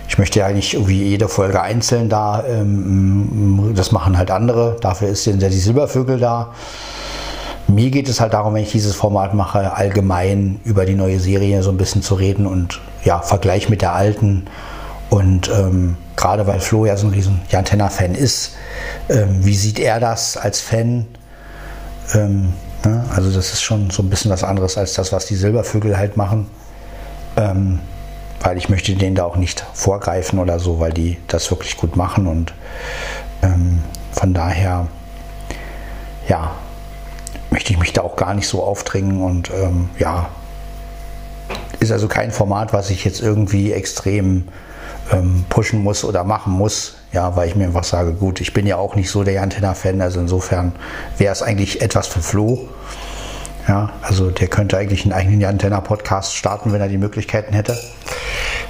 Ich 0.08 0.18
möchte 0.18 0.40
ja 0.40 0.48
nicht 0.48 0.74
irgendwie 0.74 1.04
jede 1.04 1.28
Folge 1.28 1.62
einzeln 1.62 2.08
da, 2.08 2.42
ähm, 2.48 3.72
das 3.76 3.92
machen 3.92 4.18
halt 4.18 4.32
andere. 4.32 4.74
Dafür 4.80 5.14
sind 5.14 5.40
ja 5.40 5.48
die 5.48 5.60
Silbervögel 5.60 6.18
da. 6.18 6.52
Mir 7.68 7.92
geht 7.92 8.08
es 8.08 8.20
halt 8.20 8.32
darum, 8.32 8.54
wenn 8.54 8.64
ich 8.64 8.72
dieses 8.72 8.96
Format 8.96 9.34
mache, 9.34 9.72
allgemein 9.72 10.58
über 10.64 10.84
die 10.84 10.96
neue 10.96 11.20
Serie 11.20 11.62
so 11.62 11.70
ein 11.70 11.76
bisschen 11.76 12.02
zu 12.02 12.16
reden 12.16 12.46
und 12.46 12.80
ja, 13.04 13.20
Vergleich 13.20 13.68
mit 13.68 13.82
der 13.82 13.94
alten 13.94 14.46
und 15.14 15.48
ähm, 15.48 15.96
gerade 16.16 16.44
weil 16.48 16.58
Flo 16.58 16.86
ja 16.86 16.96
so 16.96 17.06
ein 17.06 17.12
riesen 17.12 17.40
Jantenna-Fan 17.48 18.16
ist, 18.16 18.56
ähm, 19.08 19.44
wie 19.44 19.54
sieht 19.54 19.78
er 19.78 20.00
das 20.00 20.36
als 20.36 20.60
Fan? 20.60 21.06
Ähm, 22.14 22.52
ne? 22.84 23.04
Also 23.14 23.30
das 23.30 23.52
ist 23.52 23.62
schon 23.62 23.90
so 23.90 24.02
ein 24.02 24.10
bisschen 24.10 24.32
was 24.32 24.42
anderes 24.42 24.76
als 24.76 24.94
das, 24.94 25.12
was 25.12 25.26
die 25.26 25.36
Silbervögel 25.36 25.96
halt 25.96 26.16
machen. 26.16 26.50
Ähm, 27.36 27.78
weil 28.40 28.58
ich 28.58 28.68
möchte 28.68 28.92
denen 28.96 29.14
da 29.14 29.22
auch 29.22 29.36
nicht 29.36 29.64
vorgreifen 29.72 30.40
oder 30.40 30.58
so, 30.58 30.80
weil 30.80 30.92
die 30.92 31.18
das 31.28 31.48
wirklich 31.48 31.76
gut 31.76 31.94
machen 31.94 32.26
und 32.26 32.52
ähm, 33.42 33.84
von 34.10 34.34
daher, 34.34 34.88
ja, 36.26 36.56
möchte 37.50 37.72
ich 37.72 37.78
mich 37.78 37.92
da 37.92 38.02
auch 38.02 38.16
gar 38.16 38.34
nicht 38.34 38.48
so 38.48 38.64
aufdringen 38.64 39.22
und 39.22 39.48
ähm, 39.50 39.90
ja, 39.96 40.28
ist 41.78 41.92
also 41.92 42.08
kein 42.08 42.32
Format, 42.32 42.72
was 42.72 42.90
ich 42.90 43.04
jetzt 43.04 43.20
irgendwie 43.20 43.72
extrem 43.72 44.48
ähm, 45.12 45.44
pushen 45.48 45.82
muss 45.82 46.04
oder 46.04 46.24
machen 46.24 46.52
muss. 46.52 46.96
Ja, 47.12 47.36
weil 47.36 47.48
ich 47.48 47.54
mir 47.54 47.66
einfach 47.66 47.84
sage, 47.84 48.12
gut, 48.12 48.40
ich 48.40 48.52
bin 48.52 48.66
ja 48.66 48.76
auch 48.76 48.96
nicht 48.96 49.10
so 49.10 49.22
der 49.22 49.42
Antenna-Fan, 49.42 50.00
also 50.00 50.20
insofern 50.20 50.72
wäre 51.16 51.32
es 51.32 51.42
eigentlich 51.42 51.80
etwas 51.80 52.08
für 52.08 52.20
Flo. 52.20 52.68
Ja, 53.68 53.92
also 54.02 54.30
der 54.30 54.48
könnte 54.48 54.76
eigentlich 54.76 55.04
einen 55.04 55.12
eigenen 55.12 55.44
Antenna-Podcast 55.44 56.34
starten, 56.34 56.72
wenn 56.72 56.80
er 56.80 56.88
die 56.88 56.98
Möglichkeiten 56.98 57.54
hätte. 57.54 57.78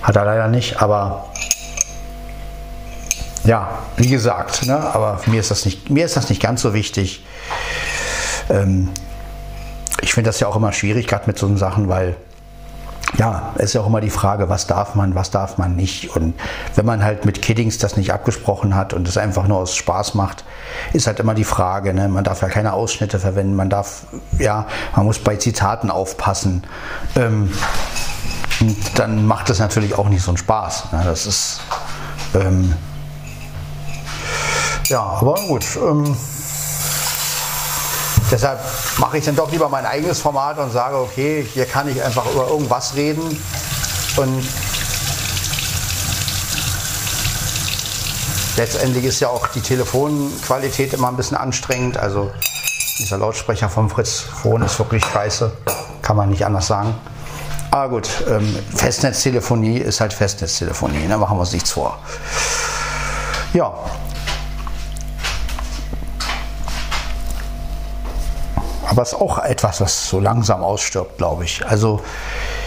Hat 0.03 0.17
er 0.17 0.25
leider 0.25 0.49
nicht, 0.49 0.81
aber 0.83 1.31
ja, 3.45 3.79
wie 3.97 4.09
gesagt, 4.09 4.67
ne, 4.67 4.77
aber 4.77 5.21
mir 5.27 5.41
ist 5.41 5.51
das 5.51 5.65
nicht, 5.65 5.91
mir 5.91 6.05
ist 6.05 6.17
das 6.17 6.29
nicht 6.29 6.41
ganz 6.41 6.63
so 6.63 6.75
wichtig. 6.75 7.25
Ähm, 8.51 8.91
ich 10.01 10.13
finde 10.15 10.29
das 10.29 10.41
ja 10.41 10.49
auch 10.49 10.57
immer 10.57 10.73
schwierig, 10.73 11.07
gerade 11.07 11.27
mit 11.27 11.39
so 11.39 11.55
Sachen, 11.57 11.89
weil 11.89 12.17
ja, 13.17 13.53
ist 13.57 13.75
ja 13.75 13.81
auch 13.81 13.87
immer 13.87 14.01
die 14.01 14.11
Frage, 14.11 14.49
was 14.49 14.67
darf 14.67 14.95
man, 14.95 15.15
was 15.15 15.31
darf 15.31 15.59
man 15.59 15.77
nicht. 15.77 16.17
Und 16.17 16.35
wenn 16.75 16.85
man 16.85 17.05
halt 17.05 17.25
mit 17.25 17.43
Kiddings 17.43 17.79
das 17.79 17.97
nicht 17.97 18.13
abgesprochen 18.13 18.75
hat 18.75 18.93
und 18.93 19.07
es 19.07 19.17
einfach 19.17 19.47
nur 19.47 19.59
aus 19.59 19.77
Spaß 19.77 20.15
macht, 20.15 20.45
ist 20.93 21.07
halt 21.07 21.21
immer 21.21 21.35
die 21.35 21.45
Frage. 21.45 21.95
Ne? 21.95 22.09
Man 22.09 22.25
darf 22.25 22.43
ja 22.43 22.49
keine 22.49 22.73
Ausschnitte 22.73 23.19
verwenden, 23.19 23.55
man 23.55 23.71
darf, 23.71 24.07
ja, 24.39 24.67
man 24.97 25.07
muss 25.07 25.19
bei 25.19 25.37
Zitaten 25.37 25.91
aufpassen. 25.91 26.65
Ähm, 27.17 27.51
dann 28.95 29.27
macht 29.27 29.51
das 29.51 29.59
natürlich 29.59 29.97
auch 29.97 30.09
nicht 30.09 30.23
so 30.23 30.31
einen 30.31 30.39
Spaß. 30.39 30.93
Ne? 30.93 31.03
Das 31.05 31.27
ist, 31.27 31.61
ähm, 32.35 32.75
ja, 34.89 35.01
aber 35.03 35.35
gut. 35.49 35.65
Ähm, 35.77 36.17
Deshalb 38.31 38.61
mache 38.99 39.19
ich 39.19 39.25
dann 39.25 39.37
doch 39.37 39.51
lieber 39.51 39.69
mein 39.69 39.87
eigenes 39.87 40.21
Format 40.21 40.59
und 40.59 40.73
sage, 40.73 40.97
okay, 40.97 41.47
hier 41.53 41.67
kann 41.67 41.89
ich 41.89 42.03
einfach 42.03 42.25
über 42.31 42.49
irgendwas 42.49 42.95
reden 42.97 43.23
und 44.17 44.47
letztendlich 48.57 49.05
ist 49.05 49.21
ja 49.21 49.29
auch 49.29 49.47
die 49.49 49.61
Telefonqualität 49.61 50.93
immer 50.93 51.09
ein 51.09 51.17
bisschen 51.17 51.37
anstrengend. 51.37 51.97
Also 51.97 52.31
dieser 52.99 53.19
Lautsprecher 53.19 53.69
vom 53.69 53.91
Fritz 53.91 54.21
Phone 54.21 54.63
ist 54.63 54.79
wirklich 54.79 55.05
scheiße, 55.05 55.53
kann 56.03 56.17
man 56.17 56.31
nicht 56.31 56.47
anders 56.47 56.67
sagen. 56.67 56.95
Aber 57.71 57.89
gut, 57.89 58.09
ähm, 58.29 58.57
Festnetztelefonie 58.77 59.79
ist 59.79 60.01
halt 60.01 60.13
Festnetztelefonie, 60.13 61.03
da 61.03 61.09
ne? 61.09 61.19
machen 61.19 61.37
wir 61.37 61.41
uns 61.41 61.53
nichts 61.53 61.73
vor. 61.73 61.99
Ja, 63.53 63.75
Aber 68.95 69.03
es 69.03 69.13
ist 69.13 69.21
auch 69.21 69.39
etwas, 69.39 69.81
was 69.81 70.09
so 70.09 70.21
langsam 70.21 70.63
ausstirbt, 70.63 71.19
glaube 71.19 71.43
ich. 71.43 71.67
Also 71.67 72.01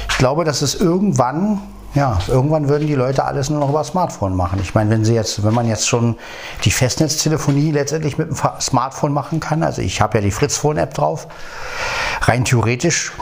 ich 0.10 0.18
glaube, 0.18 0.44
dass 0.44 0.62
es 0.62 0.76
irgendwann, 0.76 1.62
ja, 1.96 2.20
irgendwann 2.28 2.68
würden 2.68 2.86
die 2.86 2.96
Leute 2.96 3.24
alles 3.24 3.50
nur 3.50 3.62
noch 3.62 3.70
über 3.70 3.82
Smartphone 3.86 4.36
machen. 4.36 4.60
Ich 4.62 4.76
meine, 4.76 4.90
wenn 4.90 5.06
sie 5.06 5.13
jetzt, 5.13 5.46
wenn 5.46 5.54
man 5.54 5.70
jetzt 5.70 5.88
schon 5.88 6.18
die 6.66 6.72
Festnetztelefonie 6.72 7.72
letztendlich 7.72 8.18
mit 8.18 8.30
dem 8.30 8.36
Smartphone 8.60 9.13
machen 9.13 9.40
kann, 9.40 9.63
also 9.63 9.82
ich 9.82 10.02
habe 10.02 10.18
ja 10.18 10.22
die 10.22 10.32
Fritz 10.32 10.58
Phone 10.58 10.76
App 10.76 10.94
drauf, 10.94 11.30
rein 12.24 12.44
theoretisch 12.44 13.13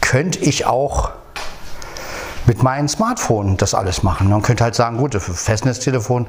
könnte 0.00 0.38
ich 0.38 0.64
auch 0.64 1.10
mit 2.46 2.62
meinem 2.62 2.88
Smartphone 2.88 3.58
das 3.58 3.74
alles 3.74 4.02
machen. 4.02 4.30
Man 4.30 4.40
könnte 4.40 4.64
halt 4.64 4.74
sagen, 4.74 4.96
gut, 4.96 5.12
für 5.12 5.34
Festnetztelefon. 5.34 6.26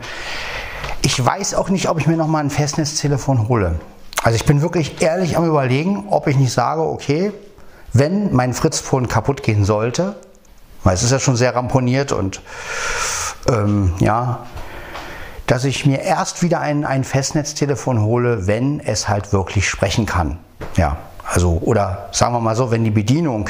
Ich 1.04 1.26
weiß 1.26 1.54
auch 1.54 1.70
nicht, 1.70 1.88
ob 1.88 2.02
ich 2.02 2.06
mir 2.06 2.18
noch 2.18 2.28
mal 2.28 2.40
ein 2.40 2.50
Festnetztelefon 2.50 3.48
hole. 3.48 3.80
Also 4.24 4.36
ich 4.36 4.46
bin 4.46 4.62
wirklich 4.62 5.02
ehrlich 5.02 5.38
am 5.38 5.48
überlegen, 5.48 6.06
ob 6.10 6.28
ich 6.28 6.38
nicht 6.38 6.54
sage, 6.54 6.82
okay, 6.82 7.32
wenn 7.94 8.34
mein 8.34 8.54
Fritzphone 8.54 9.08
kaputt 9.08 9.44
gehen 9.44 9.66
sollte, 9.66 10.16
weil 10.84 10.94
es 10.94 11.04
ist 11.04 11.12
ja 11.12 11.20
schon 11.20 11.36
sehr 11.36 11.56
ramponiert 11.56 12.12
und 12.12 12.42
ähm, 13.50 13.94
ja, 14.00 14.46
dass 15.48 15.66
ich 15.66 15.86
mir 15.86 16.02
erst 16.02 16.44
wieder 16.44 16.62
ein, 16.62 16.86
ein 16.86 17.04
Festnetztelefon 17.04 18.02
hole, 18.02 18.48
wenn 18.48 18.80
es 18.80 19.10
halt 19.10 19.34
wirklich 19.34 19.68
sprechen 19.68 20.06
kann. 20.06 20.38
Ja, 20.78 20.98
also, 21.28 21.60
oder 21.62 22.10
sagen 22.12 22.34
wir 22.34 22.40
mal 22.40 22.56
so, 22.56 22.72
wenn 22.72 22.84
die 22.84 22.92
Bedienung 22.92 23.50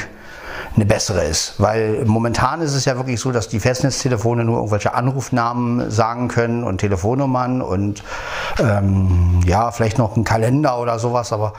eine 0.74 0.86
bessere 0.86 1.24
ist. 1.24 1.54
Weil 1.58 2.04
momentan 2.04 2.62
ist 2.62 2.74
es 2.74 2.84
ja 2.84 2.96
wirklich 2.96 3.20
so, 3.20 3.32
dass 3.32 3.48
die 3.48 3.60
Festnetztelefone 3.60 4.44
nur 4.44 4.56
irgendwelche 4.56 4.94
Anrufnamen 4.94 5.90
sagen 5.90 6.28
können 6.28 6.64
und 6.64 6.78
Telefonnummern 6.78 7.62
und 7.62 8.02
ähm, 8.58 9.40
ja, 9.46 9.70
vielleicht 9.70 9.98
noch 9.98 10.14
einen 10.16 10.24
Kalender 10.24 10.78
oder 10.78 10.98
sowas, 10.98 11.32
aber 11.32 11.54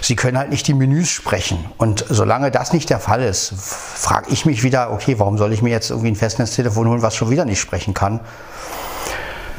sie 0.00 0.16
können 0.16 0.38
halt 0.38 0.50
nicht 0.50 0.66
die 0.66 0.74
Menüs 0.74 1.10
sprechen. 1.10 1.64
Und 1.78 2.04
solange 2.08 2.50
das 2.50 2.72
nicht 2.72 2.90
der 2.90 3.00
Fall 3.00 3.22
ist, 3.22 3.52
frage 3.56 4.30
ich 4.30 4.46
mich 4.46 4.62
wieder, 4.62 4.92
okay, 4.92 5.18
warum 5.18 5.38
soll 5.38 5.52
ich 5.52 5.62
mir 5.62 5.70
jetzt 5.70 5.90
irgendwie 5.90 6.08
ein 6.08 6.16
Festnetztelefon 6.16 6.88
holen, 6.88 7.02
was 7.02 7.14
schon 7.14 7.30
wieder 7.30 7.44
nicht 7.44 7.60
sprechen 7.60 7.94
kann? 7.94 8.20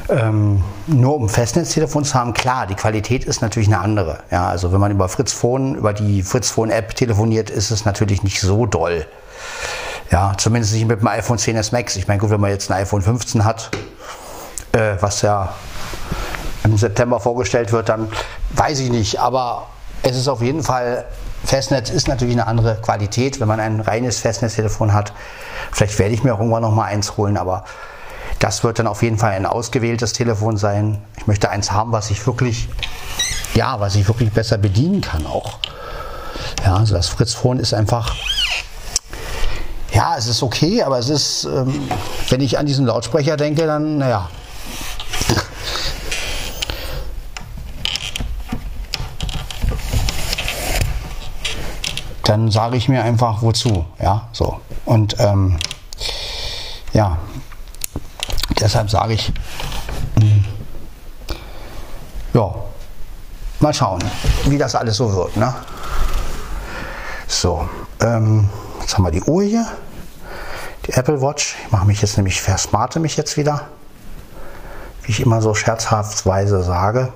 Ähm, 0.08 0.63
nur 0.88 1.15
um 1.15 1.30
Festnetztelefon 1.30 2.04
zu 2.04 2.13
haben, 2.13 2.34
klar, 2.34 2.68
die 2.68 2.76
Qualität 2.76 3.26
ist 3.26 3.41
natürlich 3.41 3.68
eine 3.68 3.80
andere. 3.80 4.20
Ja, 4.30 4.48
also 4.48 4.72
wenn 4.72 4.80
man 4.80 4.91
über 4.91 5.10
Fritz 5.10 5.34
Phone, 5.34 5.76
über 5.76 5.94
die 5.94 6.22
Fritz 6.22 6.50
Phone 6.50 6.70
App 6.70 6.96
telefoniert, 6.96 7.50
ist 7.50 7.72
es 7.72 7.86
natürlich 7.86 8.22
nicht 8.22 8.39
so 8.39 8.65
doll. 8.65 9.06
Ja, 10.12 10.34
zumindest 10.38 10.74
nicht 10.74 10.88
mit 10.88 11.02
dem 11.02 11.08
iPhone 11.08 11.38
10s 11.38 11.72
Max. 11.72 11.96
Ich 11.96 12.08
meine, 12.08 12.20
gut, 12.20 12.30
wenn 12.30 12.39
man 12.39 12.52
jetzt 12.52 12.70
ein 12.70 12.78
iPhone 12.78 13.02
15 13.02 13.44
hat, 13.44 13.72
äh, 14.74 14.96
was 15.00 15.24
ja 15.24 15.54
im 16.63 16.78
September 16.78 17.20
vorgestellt 17.20 17.72
wird, 17.72 17.89
dann 17.89 18.08
weiß 18.52 18.80
ich 18.80 18.91
nicht. 18.91 19.20
Aber 19.20 19.68
es 20.04 20.15
ist 20.15 20.28
auf 20.28 20.41
jeden 20.41 20.62
Fall, 20.62 21.06
Festnetz 21.44 21.89
ist 21.89 22.08
natürlich 22.08 22.36
eine 22.36 22.46
andere 22.46 22.76
Qualität, 22.76 23.39
wenn 23.39 23.48
man 23.48 23.60
ein 23.60 23.80
reines 23.80 24.20
Festnetztelefon 24.20 24.94
hat. 24.94 25.13
Vielleicht 25.72 25.98
werde 25.98 26.13
ich 26.13 26.24
mir 26.24 26.36
auch 26.36 26.39
irgendwann 26.39 26.62
noch 26.62 26.74
mal 26.74 26.86
eins 26.86 27.18
holen, 27.18 27.38
aber 27.38 27.63
das 28.46 28.64
wird 28.64 28.78
dann 28.78 28.86
auf 28.86 29.02
jeden 29.02 29.18
Fall 29.18 29.32
ein 29.32 29.48
ausgewähltes 29.48 30.14
Telefon 30.14 30.56
sein. 30.56 31.02
Ich 31.18 31.26
möchte 31.26 31.50
eins 31.50 31.72
haben, 31.72 31.92
was 31.92 32.12
ich 32.12 32.28
wirklich, 32.28 32.70
ja, 33.56 33.80
was 33.80 33.96
ich 33.96 34.08
wirklich 34.08 34.32
besser 34.32 34.60
bedienen 34.60 35.02
kann 35.02 35.26
auch. 35.26 35.58
Ja, 36.64 36.76
also 36.76 36.94
das 36.94 37.08
Fritz 37.08 37.34
Phone 37.34 37.58
ist 37.58 37.74
einfach, 37.74 38.16
ja, 39.91 40.16
es 40.16 40.28
ist 40.28 40.43
okay, 40.43 40.84
aber 40.84 41.00
es 41.00 41.10
ist, 41.10 41.46
ähm, 41.46 41.89
wenn 42.30 42.39
ich 42.39 42.60
an 42.60 42.68
diesen 42.68 42.86
Lautsprecher 42.86 43.36
denke, 43.36 43.66
dann, 43.66 43.98
naja. 43.98 44.30
Dann 52.22 52.52
sage 52.52 52.78
ich 52.78 52.89
mir 52.89 53.02
einfach, 53.04 53.41
wozu, 53.41 53.86
ja, 54.00 54.28
so. 54.34 54.60
Und 54.86 55.16
ähm, 55.20 55.58
ja, 56.93 57.18
Deshalb 58.66 58.89
sage 58.89 59.13
ich, 59.13 59.32
hm, 60.20 60.43
ja, 62.34 62.55
mal 63.59 63.72
schauen, 63.72 64.03
wie 64.45 64.57
das 64.57 64.74
alles 64.74 64.97
so 64.97 65.16
wird. 65.16 65.38
Ne? 65.38 65.53
So, 67.28 67.70
ähm, 67.99 68.49
jetzt 68.82 68.95
haben 68.95 69.03
wir 69.03 69.11
die 69.11 69.22
Uhr 69.22 69.43
hier, 69.43 69.68
die 70.88 70.93
Apple 70.93 71.22
Watch. 71.22 71.55
Ich 71.63 71.72
mache 71.72 71.86
mich 71.86 72.01
jetzt 72.01 72.18
nämlich, 72.18 72.41
versmarte 72.41 72.99
mich 72.99 73.16
jetzt 73.18 73.38
wieder, 73.38 73.68
wie 75.03 75.11
ich 75.11 75.20
immer 75.20 75.43
so 75.43 75.53
scherzhaftweise 75.53 76.63
sage. 76.63 77.13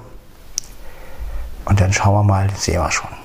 Und 1.66 1.82
dann 1.82 1.92
schauen 1.92 2.14
wir 2.14 2.24
mal, 2.24 2.48
sehen 2.56 2.80
wir 2.80 2.92
schon. 2.92 3.19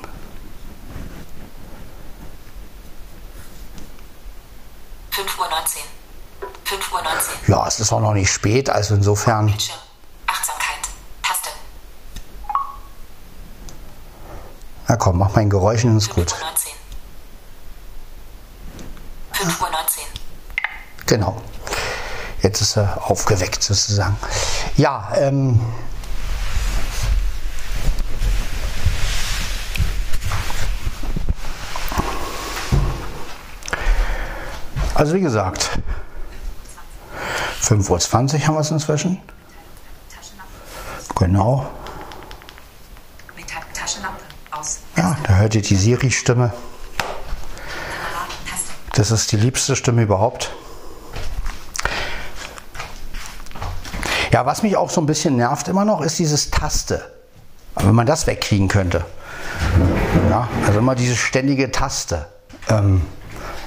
das 7.77 7.89
ist 7.89 7.93
auch 7.93 8.01
noch 8.01 8.15
nicht 8.15 8.31
spät, 8.31 8.71
also 8.71 8.95
insofern. 8.95 9.49
Achtsamkeit. 10.27 10.79
Taste. 11.23 11.51
Na 14.87 14.97
komm, 14.97 15.19
mach 15.19 15.31
mein 15.31 15.47
ein 15.47 15.51
Geräusch 15.51 15.85
und 15.85 15.97
ist 15.97 16.11
gut. 16.11 16.33
5.19 19.33 19.61
Uhr. 19.61 19.77
Genau. 21.07 21.43
Jetzt 22.43 22.61
ist 22.61 22.77
er 22.77 23.11
aufgeweckt 23.11 23.63
sozusagen. 23.63 24.17
Ja, 24.77 25.13
ähm. 25.17 25.61
Also 34.95 35.15
wie 35.15 35.21
gesagt, 35.21 35.71
5.20 37.65 38.35
Uhr 38.35 38.47
haben 38.47 38.55
wir 38.55 38.61
es 38.61 38.71
inzwischen. 38.71 39.21
Genau. 41.17 41.67
Mit 43.37 43.49
Ta- 43.49 43.61
Taschenlampe 43.73 44.21
aus. 44.51 44.81
Ja, 44.97 45.17
da 45.27 45.35
hört 45.37 45.55
ihr 45.55 45.63
die 45.63 45.77
Siri-Stimme. 45.77 46.53
Das 48.95 49.11
ist 49.11 49.33
die 49.33 49.37
liebste 49.37 49.77
Stimme 49.77 50.03
überhaupt. 50.03 50.51
Ja, 54.33 54.45
was 54.47 54.63
mich 54.63 54.77
auch 54.77 54.91
so 54.91 55.01
ein 55.01 55.07
bisschen 55.07 55.37
nervt 55.37 55.69
immer 55.69 55.85
noch, 55.85 56.01
ist 56.01 56.19
dieses 56.19 56.51
Taste. 56.51 57.05
Aber 57.77 57.89
wenn 57.89 57.95
man 57.95 58.07
das 58.07 58.27
wegkriegen 58.27 58.69
könnte. 58.69 59.05
Ja, 60.31 60.49
also 60.67 60.79
immer 60.81 60.95
diese 60.95 61.17
ständige 61.17 61.71
Taste. 61.71 62.27
Ähm, 62.69 63.03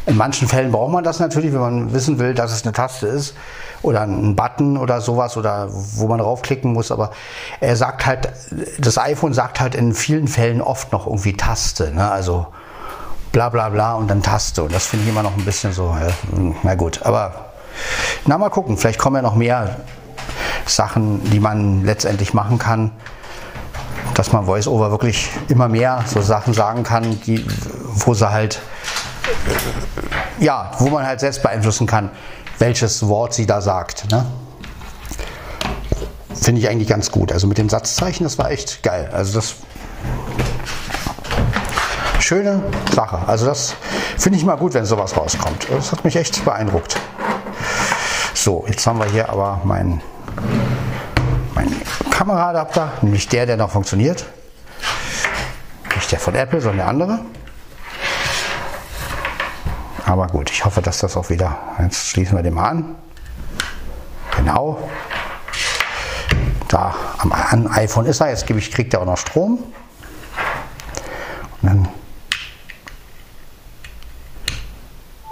in 0.06 0.18
manchen 0.18 0.48
Fällen 0.48 0.72
braucht 0.72 0.92
man 0.92 1.04
das 1.04 1.20
natürlich, 1.20 1.52
wenn 1.54 1.60
man 1.60 1.94
wissen 1.94 2.20
will, 2.20 2.34
dass 2.34 2.52
es 2.52 2.64
eine 2.64 2.74
Taste 2.74 3.08
ist 3.08 3.34
oder 3.82 4.02
ein 4.02 4.36
Button 4.36 4.78
oder 4.78 5.02
sowas 5.02 5.38
oder 5.38 5.68
wo 5.70 6.08
man 6.08 6.20
draufklicken 6.20 6.74
muss. 6.74 6.92
Aber 6.92 7.12
er 7.60 7.76
sagt 7.76 8.06
halt, 8.06 8.30
das 8.80 8.98
iPhone 8.98 9.34
sagt 9.34 9.60
halt 9.60 9.76
in 9.76 9.94
vielen 9.94 10.28
Fällen 10.28 10.62
oft 10.62 10.92
noch 10.92 11.08
irgendwie 11.08 11.36
Taste. 11.36 11.92
Ne? 11.92 12.10
Also 12.10 12.48
bla 13.32 13.50
bla 13.50 13.70
bla 13.70 13.94
und 13.94 14.10
dann 14.10 14.22
Taste. 14.22 14.64
Und 14.64 14.74
das 14.74 14.88
finde 14.88 15.06
ich 15.06 15.12
immer 15.12 15.24
noch 15.24 15.38
ein 15.38 15.46
bisschen 15.46 15.72
so, 15.72 15.96
ja, 16.00 16.08
na 16.64 16.76
gut. 16.76 17.02
Aber 17.04 17.52
na 18.26 18.38
mal 18.38 18.50
gucken, 18.50 18.78
vielleicht 18.78 19.00
kommen 19.00 19.18
ja 19.18 19.22
noch 19.22 19.36
mehr 19.36 19.78
Sachen, 20.66 21.24
die 21.30 21.40
man 21.40 21.84
letztendlich 21.84 22.34
machen 22.34 22.58
kann, 22.58 22.92
dass 24.16 24.34
man 24.34 24.48
VoiceOver 24.48 24.92
wirklich 24.92 25.30
immer 25.48 25.68
mehr 25.68 26.04
so 26.08 26.22
Sachen 26.22 26.54
sagen 26.54 26.84
kann, 26.84 27.22
die, 27.22 27.46
wo 27.86 28.14
sie 28.14 28.32
halt, 28.32 28.60
ja, 30.40 30.72
wo 30.80 30.90
man 30.90 31.06
halt 31.06 31.20
selbst 31.20 31.44
beeinflussen 31.44 31.88
kann, 31.88 32.10
welches 32.60 33.08
Wort 33.08 33.34
sie 33.34 33.46
da 33.46 33.62
sagt. 33.62 34.10
Ne? 34.12 34.26
Finde 36.34 36.62
ich 36.62 36.70
eigentlich 36.70 36.88
ganz 36.88 37.12
gut. 37.12 37.32
Also 37.32 37.48
mit 37.48 37.58
den 37.58 37.70
Satzzeichen, 37.70 38.24
das 38.24 38.38
war 38.38 38.52
echt 38.52 38.84
geil. 38.84 39.10
Also 39.12 39.34
das 39.34 39.56
schöne 42.20 42.62
Sache. 42.94 43.20
Also 43.28 43.46
das 43.46 43.76
finde 44.18 44.38
ich 44.38 44.46
mal 44.46 44.56
gut, 44.56 44.74
wenn 44.74 44.86
sowas 44.86 45.16
rauskommt. 45.16 45.68
Das 45.70 45.92
hat 45.92 46.04
mich 46.04 46.16
echt 46.16 46.44
beeindruckt. 46.44 46.98
So, 48.34 48.66
jetzt 48.68 48.86
haben 48.86 49.00
wir 49.00 49.06
hier 49.08 49.30
aber 49.30 49.62
meinen 49.64 50.02
mein 51.56 51.74
Kameraadapter, 52.12 52.94
nämlich 53.02 53.28
der, 53.28 53.46
der 53.46 53.58
noch 53.58 53.72
funktioniert. 53.72 54.26
Nicht 55.96 56.12
der 56.12 56.20
von 56.20 56.36
Apple, 56.36 56.62
sondern 56.62 56.78
der 56.78 56.88
andere. 56.88 57.20
Aber 60.08 60.28
gut, 60.28 60.50
ich 60.50 60.64
hoffe, 60.64 60.82
dass 60.82 61.00
das 61.00 61.18
auch 61.18 61.30
wieder. 61.30 61.58
Jetzt 61.80 62.08
schließen 62.08 62.38
wir 62.38 62.42
den 62.42 62.54
mal 62.54 62.70
an. 62.70 62.96
Genau. 64.38 64.90
Da 66.70 66.96
am 67.18 67.34
am 67.34 67.68
iPhone 67.68 68.06
ist 68.06 68.22
er. 68.22 68.30
Jetzt 68.30 68.48
gebe 68.48 68.58
ich, 68.58 68.72
kriegt 68.72 68.94
er 68.94 69.02
auch 69.02 69.06
noch 69.06 69.18
Strom. 69.18 69.60
Und 71.62 71.68
dann 71.70 71.90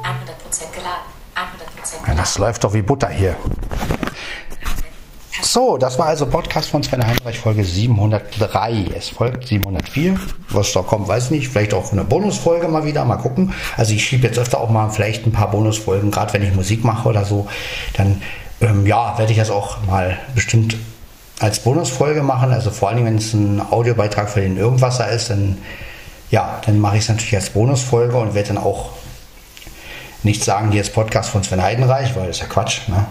100% 0.03 0.76
geladen. 0.76 1.05
100% 1.36 1.93
Ja, 1.93 1.99
geladen. 2.01 2.17
das 2.17 2.38
läuft 2.38 2.65
doch 2.65 2.73
wie 2.73 2.82
Butter 2.82 3.07
hier. 3.07 3.38
So, 5.56 5.78
das 5.78 5.97
war 5.97 6.08
also 6.08 6.26
Podcast 6.26 6.68
von 6.68 6.84
Sven 6.84 7.08
Heinrich, 7.08 7.39
Folge 7.39 7.64
703. 7.64 8.88
Es 8.93 9.08
folgt 9.08 9.47
704. 9.47 10.20
Was 10.49 10.74
da 10.74 10.82
kommt, 10.82 11.08
weiß 11.08 11.28
ich 11.28 11.32
nicht. 11.32 11.47
Vielleicht 11.47 11.74
auch 11.74 11.93
eine 11.93 12.03
Bonusfolge 12.03 12.68
mal 12.68 12.84
wieder. 12.84 13.06
Mal 13.06 13.16
gucken. 13.16 13.53
Also 13.78 13.93
ich 13.93 14.03
schiebe 14.03 14.28
jetzt 14.28 14.38
öfter 14.38 14.60
auch 14.60 14.70
mal 14.70 14.89
vielleicht 14.89 15.26
ein 15.26 15.32
paar 15.32 15.49
Bonusfolgen, 15.51 16.12
gerade 16.12 16.34
wenn 16.34 16.43
ich 16.43 16.53
Musik 16.53 16.84
mache 16.84 17.08
oder 17.08 17.24
so. 17.24 17.47
Dann, 17.93 18.22
ähm, 18.60 18.86
ja, 18.86 19.18
werde 19.18 19.32
ich 19.32 19.38
das 19.38 19.49
auch 19.49 19.78
mal 19.88 20.18
bestimmt 20.36 20.76
als 21.39 21.60
Bonusfolge 21.60 22.22
machen. 22.22 22.51
Also 22.51 22.70
vor 22.70 22.89
allem, 22.89 23.06
wenn 23.06 23.16
es 23.16 23.34
ein 23.34 23.62
Audiobeitrag 23.62 24.30
für 24.30 24.41
den 24.41 24.58
Irgendwasser 24.58 25.08
ist, 25.10 25.30
dann, 25.30 25.60
ja, 26.32 26.60
dann 26.66 26.82
mache 26.82 26.97
ich 26.97 27.03
es 27.03 27.08
natürlich 27.08 27.36
als 27.36 27.51
Bonusfolge 27.51 28.18
und 28.18 28.34
werde 28.34 28.49
dann 28.49 28.58
auch 28.58 28.89
nicht 30.22 30.43
sagen, 30.43 30.72
hier 30.74 30.82
ist 30.82 30.91
Podcast 30.91 31.30
von 31.30 31.45
Sven 31.45 31.64
Heidenreich, 31.64 32.14
weil 32.14 32.28
das 32.28 32.36
ist 32.36 32.41
ja 32.41 32.47
Quatsch. 32.49 32.89
Ne? 32.89 33.06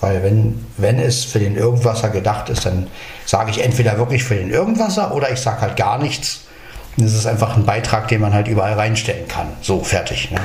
Weil 0.00 0.22
wenn, 0.22 0.64
wenn 0.76 0.98
es 0.98 1.24
für 1.24 1.40
den 1.40 1.56
Irgendwasser 1.56 2.10
gedacht 2.10 2.48
ist, 2.50 2.66
dann 2.66 2.86
sage 3.26 3.50
ich 3.50 3.62
entweder 3.64 3.98
wirklich 3.98 4.22
für 4.22 4.36
den 4.36 4.50
Irgendwasser 4.50 5.14
oder 5.14 5.30
ich 5.32 5.40
sage 5.40 5.60
halt 5.60 5.76
gar 5.76 5.98
nichts. 5.98 6.42
Das 6.96 7.12
ist 7.14 7.26
einfach 7.26 7.56
ein 7.56 7.64
Beitrag, 7.64 8.08
den 8.08 8.20
man 8.20 8.32
halt 8.32 8.48
überall 8.48 8.74
reinstellen 8.74 9.28
kann. 9.28 9.48
So, 9.60 9.82
fertig. 9.82 10.30
Ne? 10.30 10.40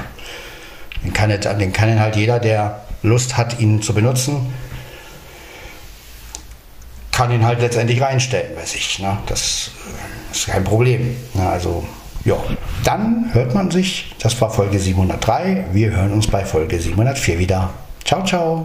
Den, 1.04 1.14
kann 1.14 1.30
nicht, 1.30 1.46
den 1.46 1.74
kann 1.74 2.00
halt 2.00 2.16
jeder, 2.16 2.40
der 2.40 2.82
Lust 3.02 3.38
hat, 3.38 3.60
ihn 3.60 3.82
zu 3.82 3.94
benutzen, 3.94 4.54
kann 7.12 7.32
ihn 7.32 7.46
halt 7.46 7.62
letztendlich 7.62 8.02
reinstellen, 8.02 8.56
weiß 8.56 8.76
ich. 8.76 9.00
Ne? 9.00 9.18
Das 9.28 9.72
äh, 10.32 10.36
ist 10.36 10.48
kein 10.48 10.64
Problem. 10.64 11.16
Ne? 11.34 11.48
Also, 11.48 11.86
ja. 12.26 12.36
Dann 12.84 13.30
hört 13.34 13.54
man 13.54 13.72
sich, 13.72 14.16
das 14.20 14.40
war 14.42 14.50
Folge 14.50 14.80
703. 14.80 15.66
Wir 15.72 15.92
hören 15.92 16.12
uns 16.12 16.28
bei 16.28 16.44
Folge 16.44 16.80
704 16.80 17.40
wieder. 17.40 17.70
Ciao, 18.04 18.24
ciao. 18.24 18.62